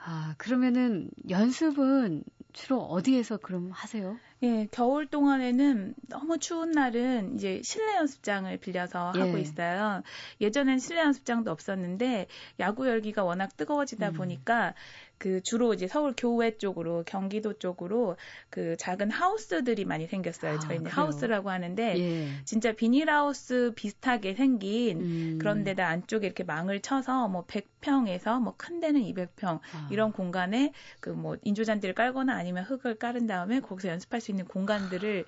아, 0.05 0.33
그러면은 0.37 1.09
연습은 1.29 2.23
주로 2.53 2.79
어디에서 2.83 3.37
그럼 3.37 3.71
하세요? 3.71 4.17
예, 4.43 4.67
겨울 4.71 5.07
동안에는 5.07 5.95
너무 6.09 6.37
추운 6.37 6.69
날은 6.71 7.35
이제 7.35 7.59
실내 7.63 7.95
연습장을 7.95 8.55
빌려서 8.57 9.13
예. 9.15 9.19
하고 9.19 9.37
있어요. 9.39 10.03
예전엔 10.39 10.77
실내 10.77 11.01
연습장도 11.01 11.49
없었는데 11.49 12.27
야구 12.59 12.87
열기가 12.87 13.23
워낙 13.23 13.57
뜨거워지다 13.57 14.09
음. 14.09 14.13
보니까 14.13 14.75
그 15.17 15.41
주로 15.41 15.73
이제 15.73 15.87
서울 15.87 16.13
교외 16.15 16.57
쪽으로 16.57 17.03
경기도 17.05 17.53
쪽으로 17.53 18.17
그 18.49 18.77
작은 18.77 19.11
하우스들이 19.11 19.83
많이 19.85 20.07
생겼어요. 20.07 20.53
아, 20.55 20.59
저희는 20.59 20.89
하우스라고 20.91 21.49
하는데 21.49 21.97
예. 21.99 22.29
진짜 22.45 22.71
비닐하우스 22.73 23.73
비슷하게 23.75 24.35
생긴 24.35 25.01
음. 25.01 25.37
그런 25.39 25.63
데다 25.63 25.87
안쪽에 25.87 26.25
이렇게 26.27 26.43
망을 26.43 26.81
쳐서 26.81 27.27
뭐 27.27 27.45
100평에서 27.45 28.41
뭐 28.41 28.53
큰 28.57 28.79
데는 28.79 29.01
200평 29.01 29.59
아. 29.73 29.87
이런 29.91 30.11
공간에 30.11 30.71
그 30.99 31.17
뭐 31.17 31.35
인조잔디를 31.41 31.95
깔거나 31.95 32.33
아니면 32.35 32.63
흙을 32.65 32.95
깔은 32.95 33.25
다음에 33.27 33.59
거기서 33.59 33.89
연습할 33.89 34.21
수 34.21 34.31
있는 34.31 34.45
공간들을 34.45 35.25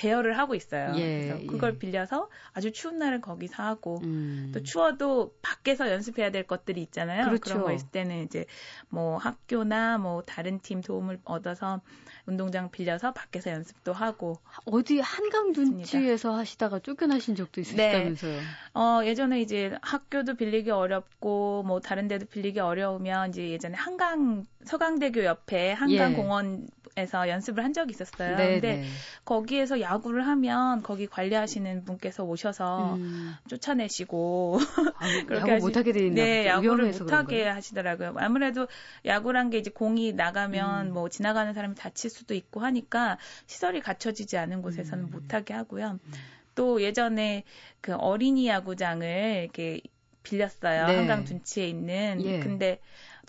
대여를 0.00 0.38
하고 0.38 0.54
있어요. 0.54 0.94
예, 0.96 1.26
그래서 1.26 1.46
그걸 1.46 1.74
예. 1.74 1.78
빌려서 1.78 2.30
아주 2.52 2.72
추운 2.72 2.98
날은 2.98 3.20
거기서 3.20 3.62
하고 3.62 4.00
음. 4.02 4.50
또 4.54 4.62
추워도 4.62 5.34
밖에서 5.42 5.90
연습해야 5.90 6.30
될 6.30 6.46
것들이 6.46 6.80
있잖아요. 6.82 7.26
그렇죠. 7.26 7.40
그런 7.42 7.62
거 7.64 7.72
있을 7.72 7.88
때는 7.88 8.24
이제 8.24 8.46
뭐 8.88 9.18
학교나 9.18 9.98
뭐 9.98 10.22
다른 10.22 10.58
팀 10.60 10.80
도움을 10.80 11.20
얻어서 11.24 11.82
운동장 12.24 12.70
빌려서 12.70 13.12
밖에서 13.12 13.50
연습도 13.50 13.92
하고 13.92 14.38
어디 14.64 15.00
한강 15.00 15.52
둔치에서 15.52 16.34
하시다가 16.34 16.78
쫓겨나신 16.78 17.34
적도 17.34 17.60
있으시다면서요? 17.60 18.36
네. 18.36 18.40
어 18.72 19.00
예전에 19.04 19.42
이제 19.42 19.76
학교도 19.82 20.36
빌리기 20.36 20.70
어렵고 20.70 21.62
뭐 21.66 21.80
다른 21.80 22.08
데도 22.08 22.24
빌리기 22.26 22.58
어려우면 22.60 23.30
이제 23.30 23.50
예전에 23.50 23.76
한강 23.76 24.46
서강대교 24.64 25.24
옆에 25.24 25.72
한강공원 25.72 26.62
예. 26.62 26.79
에서 26.96 27.28
연습을 27.28 27.62
한 27.64 27.72
적이 27.72 27.92
있었어요. 27.92 28.36
네 28.36 28.52
근데 28.54 28.76
네. 28.78 28.88
거기에서 29.24 29.80
야구를 29.80 30.26
하면 30.26 30.82
거기 30.82 31.06
관리하시는 31.06 31.84
분께서 31.84 32.24
오셔서 32.24 32.94
음. 32.94 33.34
쫓아내시고 33.48 34.58
아, 34.96 35.06
그렇게 35.26 35.52
야구 35.52 35.66
못하게 35.66 35.92
돼 35.92 36.06
있나 36.06 36.14
네, 36.22 36.46
야구를 36.46 36.90
못하게 36.90 37.46
하시더라고요. 37.46 38.14
아무래도 38.16 38.66
야구란 39.04 39.50
게 39.50 39.58
이제 39.58 39.70
공이 39.70 40.14
나가면 40.14 40.88
음. 40.88 40.92
뭐 40.92 41.08
지나가는 41.08 41.52
사람이 41.52 41.76
다칠 41.76 42.10
수도 42.10 42.34
있고 42.34 42.60
하니까 42.60 43.18
시설이 43.46 43.80
갖춰지지 43.80 44.36
않은 44.36 44.60
곳에서는 44.62 45.04
음. 45.04 45.10
못하게 45.10 45.54
하고요. 45.54 46.00
음. 46.04 46.12
또 46.56 46.82
예전에 46.82 47.44
그 47.80 47.94
어린이 47.94 48.48
야구장을 48.48 49.06
이렇게 49.42 49.80
빌렸어요. 50.22 50.86
네. 50.86 50.96
한강 50.96 51.24
둔치에 51.24 51.66
있는. 51.66 52.20
예. 52.24 52.40
근데 52.40 52.80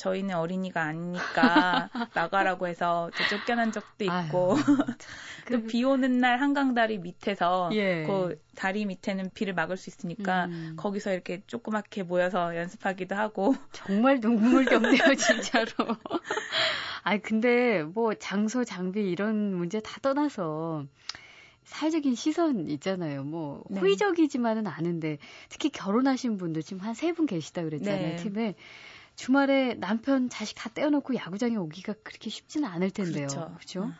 저희는 0.02 0.36
어린이가 0.36 0.82
아니니까 0.82 1.90
나가라고 2.16 2.68
해서 2.68 3.12
쫓겨난 3.30 3.72
적도 3.72 4.04
있고 4.04 4.56
또 5.48 5.62
비 5.68 5.84
오는 5.84 6.18
날 6.18 6.40
한강 6.42 6.74
다리 6.74 6.98
밑에서 6.98 7.70
예. 7.74 8.04
그 8.08 8.42
다리 8.56 8.86
밑에는 8.86 9.30
비를 9.34 9.54
막을 9.54 9.78
수 9.78 9.90
있으니까 9.92 10.46
음. 10.46 10.74
거기서 10.78 11.14
이렇게 11.14 11.42
조그맣게 11.46 12.04
모여서 12.04 12.56
연습하기도 12.56 13.16
하고 13.16 13.56
정말 13.74 14.20
눈물겹네요 14.20 15.16
진짜로. 15.16 15.98
아 17.04 17.18
근데 17.18 17.84
뭐 17.84 18.14
장소 18.16 18.64
장비 18.64 19.10
이런 19.10 19.54
문제 19.56 19.80
다 19.82 20.00
떠나서 20.02 20.86
사회적인 21.64 22.16
시선 22.16 22.68
있잖아요. 22.70 23.24
뭐 23.24 23.64
네. 23.70 23.80
호의적이지만은 23.80 24.68
않은데 24.68 25.18
특히 25.50 25.70
결혼하신 25.70 26.38
분들 26.38 26.64
지금 26.64 26.82
한 26.82 26.94
세 26.96 27.14
분 27.14 27.26
계시다 27.28 27.64
그랬잖아요 27.64 28.02
네. 28.02 28.16
팀에 28.18 28.56
주말에 29.16 29.76
남편 29.76 30.30
자식 30.30 30.56
다 30.56 30.70
떼어놓고 30.74 31.16
야구장에 31.16 31.56
오기가 31.56 31.94
그렇게 32.04 32.30
쉽지는 32.30 32.68
않을 32.70 32.92
텐데요. 32.92 33.28
그렇죠. 33.28 33.54
그렇죠? 33.56 33.92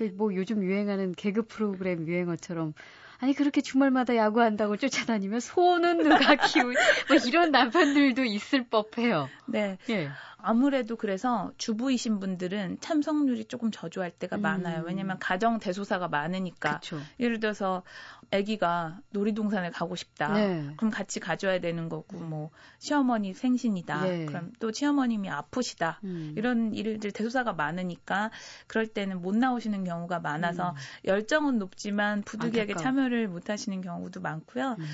음. 0.00 0.16
뭐 0.16 0.34
요즘 0.34 0.62
유행하는 0.62 1.12
개그 1.12 1.46
프로그램 1.46 2.06
유행어처럼 2.06 2.74
아니 3.20 3.34
그렇게 3.34 3.60
주말마다 3.60 4.14
야구한다고 4.14 4.76
쫓아다니면 4.76 5.40
소는 5.40 5.98
누가 6.04 6.36
키우? 6.46 6.64
뭐 6.64 7.16
이런 7.26 7.50
남편들도 7.50 8.22
있을 8.24 8.68
법해요. 8.68 9.28
네. 9.46 9.76
예. 9.90 10.08
아무래도 10.40 10.96
그래서 10.96 11.52
주부이신 11.58 12.20
분들은 12.20 12.78
참석률이 12.80 13.46
조금 13.46 13.70
저조할 13.72 14.12
때가 14.12 14.36
음. 14.36 14.42
많아요. 14.42 14.84
왜냐면 14.86 15.18
가정 15.18 15.58
대소사가 15.58 16.06
많으니까. 16.08 16.78
그쵸. 16.78 17.00
예를 17.18 17.40
들어서 17.40 17.82
아기가 18.30 19.00
놀이동산에 19.10 19.70
가고 19.70 19.96
싶다. 19.96 20.34
네. 20.34 20.70
그럼 20.76 20.90
같이 20.90 21.18
가져야 21.18 21.60
되는 21.60 21.88
거고 21.88 22.18
뭐 22.18 22.50
시어머니 22.78 23.34
생신이다. 23.34 24.02
네. 24.02 24.26
그럼 24.26 24.52
또 24.60 24.70
시어머님이 24.70 25.28
아프시다. 25.28 26.00
음. 26.04 26.34
이런 26.36 26.72
일들 26.72 27.10
대소사가 27.10 27.54
많으니까 27.54 28.30
그럴 28.68 28.86
때는 28.86 29.20
못 29.20 29.34
나오시는 29.34 29.82
경우가 29.82 30.20
많아서 30.20 30.70
음. 30.70 30.74
열정은 31.04 31.58
높지만 31.58 32.22
부득이하게 32.22 32.74
안타까워. 32.74 32.82
참여를 32.82 33.26
못 33.28 33.50
하시는 33.50 33.80
경우도 33.80 34.20
많고요. 34.20 34.76
음. 34.78 34.86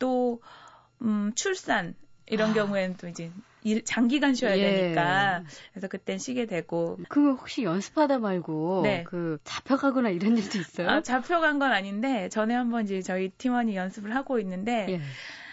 또 0.00 0.42
음, 1.02 1.32
출산 1.36 1.94
이런 2.26 2.50
아. 2.50 2.54
경우에는 2.54 2.96
또 2.96 3.08
이제 3.08 3.30
일, 3.62 3.84
장기간 3.84 4.34
쉬어야 4.34 4.56
예. 4.56 4.72
되니까 4.72 5.42
그래서 5.72 5.88
그땐 5.88 6.18
쉬게 6.18 6.46
되고. 6.46 6.98
그거 7.08 7.32
혹시 7.32 7.62
연습하다 7.64 8.18
말고 8.18 8.80
네. 8.84 9.04
그 9.06 9.38
잡혀가거나 9.44 10.08
이런 10.10 10.36
일도 10.38 10.58
있어요? 10.58 10.88
아, 10.88 11.02
잡혀간 11.02 11.58
건 11.58 11.72
아닌데 11.72 12.28
전에 12.28 12.54
한번 12.54 12.84
이제 12.84 13.02
저희 13.02 13.30
팀원이 13.30 13.76
연습을 13.76 14.14
하고 14.14 14.38
있는데. 14.38 14.86
예. 14.88 15.00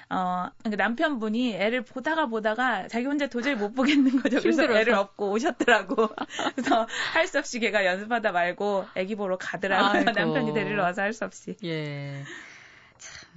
어, 0.09 0.47
그러니까 0.59 0.85
남편분이 0.85 1.55
애를 1.55 1.83
보다가 1.83 2.27
보다가 2.27 2.87
자기 2.87 3.05
혼자 3.07 3.27
도저히 3.27 3.55
못 3.55 3.73
보겠는 3.73 4.21
거죠. 4.21 4.39
그래서 4.39 4.63
애를 4.63 4.93
업고 4.93 5.31
오셨더라고. 5.31 6.07
그래서 6.55 6.87
할 7.13 7.27
수 7.27 7.39
없이 7.39 7.59
걔가 7.59 7.85
연습하다 7.85 8.31
말고 8.31 8.85
애기 8.95 9.15
보러 9.15 9.37
가더라고요. 9.37 10.03
아이고. 10.05 10.11
남편이 10.17 10.53
데리러 10.53 10.81
와서 10.81 11.01
할 11.01 11.11
수 11.11 11.25
없이. 11.25 11.57
예. 11.65 12.23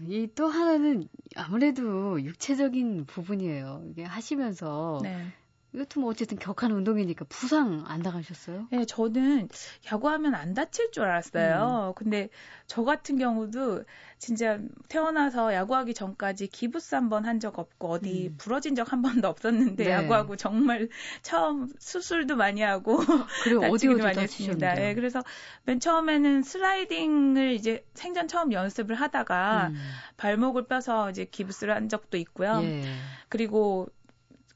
이 0.09 0.27
또 0.35 0.49
하나는 0.49 1.09
아무래도 1.37 2.21
육체적인 2.23 3.07
부분이에요. 3.07 3.85
이게 3.91 4.05
하시면서 4.05 5.01
네. 5.03 5.33
이것도 5.73 6.01
뭐 6.01 6.11
어쨌든 6.11 6.37
격한 6.39 6.73
운동이니까 6.73 7.25
부상 7.29 7.85
안 7.87 8.03
당하셨어요? 8.03 8.67
네, 8.73 8.85
저는 8.85 9.49
야구하면 9.93 10.35
안 10.35 10.53
다칠 10.53 10.91
줄 10.91 11.05
알았어요. 11.05 11.91
음. 11.91 11.95
근데 11.97 12.29
저 12.67 12.83
같은 12.83 13.19
경우도 13.19 13.85
진짜 14.19 14.59
태어나서 14.89 15.55
야구하기 15.55 15.95
전까지 15.95 16.49
기부스 16.49 16.95
한 16.97 17.09
번 17.09 17.25
한 17.25 17.39
적 17.41 17.59
없고 17.59 17.89
어디 17.89 18.29
음. 18.29 18.35
부러진 18.37 18.75
적 18.75 18.91
한 18.91 19.01
번도 19.03 19.29
없었는데 19.29 19.85
네. 19.85 19.91
야구하고 19.91 20.37
정말 20.37 20.89
처음 21.23 21.69
수술도 21.79 22.35
많이 22.37 22.63
하고 22.63 22.99
그리고 23.45 23.65
어디 23.67 23.87
어디 23.89 24.03
많이 24.03 24.19
했습니다. 24.19 24.75
네, 24.75 24.95
그래서 24.95 25.23
맨 25.65 25.79
처음에는 25.79 26.43
슬라이딩을 26.43 27.53
이제 27.53 27.85
생전 27.95 28.27
처음 28.29 28.53
연습을 28.53 28.97
하다가 28.97 29.69
음. 29.69 29.77
발목을 30.17 30.67
뼈서 30.67 31.11
이제 31.11 31.25
기부스를 31.25 31.75
한 31.75 31.89
적도 31.89 32.17
있고요. 32.17 32.61
예. 32.63 32.83
그리고 33.29 33.89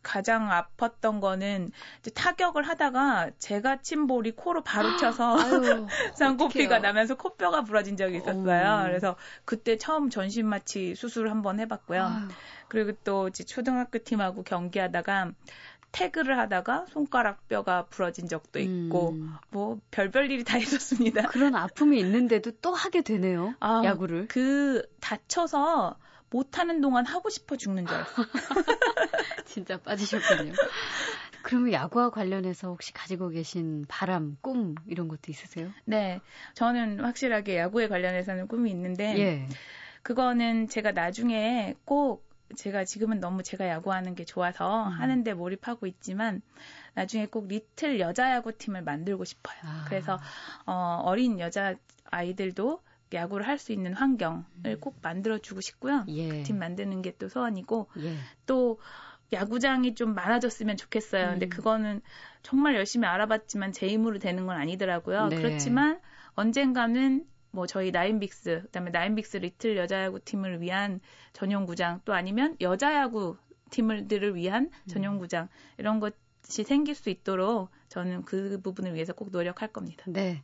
가장 0.04 0.48
아팠던 0.48 1.20
거는 1.20 1.72
타격을 2.14 2.62
하다가 2.62 3.30
제가 3.40 3.80
친 3.82 4.06
볼이 4.06 4.30
코로 4.30 4.62
바로 4.62 4.96
쳐서 4.96 5.36
쌍코피가 6.14 6.78
나면서 6.78 7.16
코뼈가 7.16 7.62
부러진 7.62 7.96
적이 7.96 8.18
있었어요. 8.18 8.82
오. 8.82 8.84
그래서 8.84 9.16
그때 9.44 9.76
처음 9.76 10.10
전신 10.10 10.46
마취 10.46 10.94
수술을 10.94 11.30
한번 11.30 11.58
해봤고요. 11.58 12.02
아유. 12.04 12.28
그리고 12.68 12.92
또 13.02 13.28
이제 13.28 13.44
초등학교 13.44 13.98
팀하고 13.98 14.42
경기하다가 14.42 15.32
태그를 15.94 16.38
하다가 16.38 16.86
손가락 16.88 17.46
뼈가 17.46 17.84
부러진 17.86 18.26
적도 18.26 18.58
있고 18.58 19.10
음. 19.10 19.34
뭐 19.50 19.78
별별 19.92 20.30
일이 20.30 20.42
다 20.42 20.58
있었습니다. 20.58 21.28
그런 21.28 21.54
아픔이 21.54 22.00
있는데도 22.00 22.50
또 22.60 22.74
하게 22.74 23.02
되네요. 23.02 23.54
아, 23.60 23.82
야구를. 23.84 24.26
그 24.28 24.84
다쳐서 25.00 25.96
못하는 26.30 26.80
동안 26.80 27.06
하고 27.06 27.30
싶어 27.30 27.56
죽는 27.56 27.87
줄 27.87 27.94
알았어. 27.94 28.22
진짜 29.46 29.78
빠지셨군요. 29.78 30.52
그러면 31.42 31.72
야구와 31.72 32.10
관련해서 32.10 32.68
혹시 32.68 32.92
가지고 32.92 33.28
계신 33.28 33.84
바람, 33.87 34.37
꿈 34.40 34.74
이런 34.87 35.08
것도 35.08 35.30
있으세요? 35.30 35.70
네, 35.84 36.20
저는 36.54 37.00
확실하게 37.00 37.58
야구에 37.58 37.88
관련해서는 37.88 38.48
꿈이 38.48 38.70
있는데 38.70 39.18
예. 39.18 39.48
그거는 40.02 40.68
제가 40.68 40.92
나중에 40.92 41.74
꼭 41.84 42.24
제가 42.56 42.84
지금은 42.84 43.20
너무 43.20 43.42
제가 43.42 43.68
야구하는 43.68 44.14
게 44.14 44.24
좋아서 44.24 44.84
음. 44.87 44.92
하는데 44.92 45.34
몰입하고 45.34 45.87
있지만 45.87 46.40
나중에 46.94 47.26
꼭 47.26 47.48
리틀 47.48 48.00
여자 48.00 48.30
야구 48.32 48.56
팀을 48.56 48.82
만들고 48.82 49.24
싶어요. 49.24 49.56
아. 49.64 49.84
그래서 49.88 50.18
어, 50.66 51.00
어린 51.04 51.40
여자 51.40 51.74
아이들도 52.10 52.80
야구를 53.14 53.46
할 53.46 53.59
수 53.59 53.72
있는 53.72 53.94
환경을 53.94 54.44
음. 54.66 54.77
꼭 54.81 54.96
만들어주고 55.03 55.61
싶고요. 55.61 56.05
예. 56.09 56.29
그팀 56.29 56.59
만드는 56.59 57.03
게 57.03 57.12
또 57.18 57.29
소원이고 57.29 57.88
예. 58.00 58.16
또 58.46 58.79
야구장이 59.33 59.94
좀 59.94 60.14
많아졌으면 60.14 60.77
좋겠어요. 60.77 61.24
음. 61.27 61.31
근데 61.33 61.48
그거는 61.48 62.00
정말 62.42 62.74
열심히 62.74 63.07
알아봤지만 63.07 63.72
제 63.72 63.88
힘으로 63.88 64.18
되는 64.18 64.46
건 64.46 64.57
아니더라고요. 64.57 65.29
네. 65.29 65.37
그렇지만 65.37 66.00
언젠가는 66.35 67.24
뭐 67.50 67.66
저희 67.66 67.90
나인빅스, 67.92 68.62
그다음에 68.64 68.90
나인빅스 68.90 69.37
리틀 69.38 69.77
여자야구 69.77 70.18
팀을 70.20 70.61
위한 70.61 71.00
전용 71.33 71.66
구장 71.66 72.00
또 72.05 72.12
아니면 72.12 72.57
여자야구 72.61 73.37
팀들을 73.70 74.35
위한 74.35 74.64
음. 74.72 74.88
전용 74.88 75.18
구장 75.18 75.48
이런 75.79 76.00
것이 76.00 76.64
생길 76.64 76.94
수 76.94 77.11
있도록 77.11 77.70
저는 77.88 78.24
그 78.24 78.61
부분을 78.61 78.94
위해서 78.94 79.12
꼭 79.12 79.31
노력할 79.31 79.68
겁니다. 79.68 80.05
네. 80.09 80.42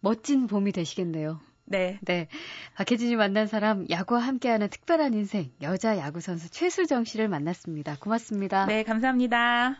멋진 0.00 0.46
봄이 0.46 0.72
되시겠네요. 0.72 1.40
네. 1.66 1.98
네. 2.02 2.28
박혜진이 2.76 3.16
만난 3.16 3.46
사람, 3.46 3.86
야구와 3.88 4.20
함께하는 4.20 4.68
특별한 4.68 5.14
인생, 5.14 5.50
여자 5.62 5.96
야구 5.98 6.20
선수 6.20 6.50
최수정 6.50 7.04
씨를 7.04 7.28
만났습니다. 7.28 7.96
고맙습니다. 8.00 8.66
네, 8.66 8.82
감사합니다. 8.82 9.78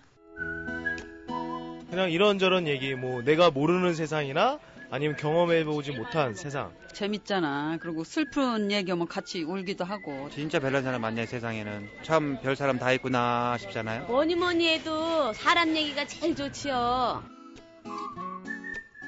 그냥 1.90 2.11
이런저런 2.11 2.66
얘기, 2.66 2.94
뭐, 2.94 3.23
내가 3.23 3.51
모르는 3.51 3.94
세상이나 3.94 4.59
아니면 4.90 5.16
경험해보지 5.16 5.92
못한 5.92 6.35
세상. 6.35 6.73
재밌잖아. 6.92 7.79
그리고 7.81 8.03
슬픈 8.05 8.70
얘기하면 8.70 9.07
같이 9.07 9.42
울기도 9.42 9.85
하고. 9.85 10.29
진짜 10.31 10.59
별난 10.61 10.83
사람 10.83 11.01
많네, 11.03 11.27
세상에는. 11.27 11.88
참 12.03 12.38
별 12.42 12.57
사람 12.57 12.79
다 12.79 12.92
있구나 12.92 13.57
싶잖아요. 13.59 14.07
뭐니 14.07 14.37
뭐니 14.37 14.68
해도 14.68 15.33
사람 15.35 15.77
얘기가 15.77 16.07
제일 16.07 16.35
좋지요. 16.37 17.23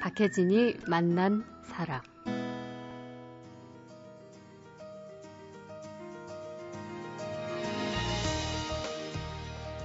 박혜진이 0.01 0.75
만난 0.87 1.43
사람. 1.65 2.01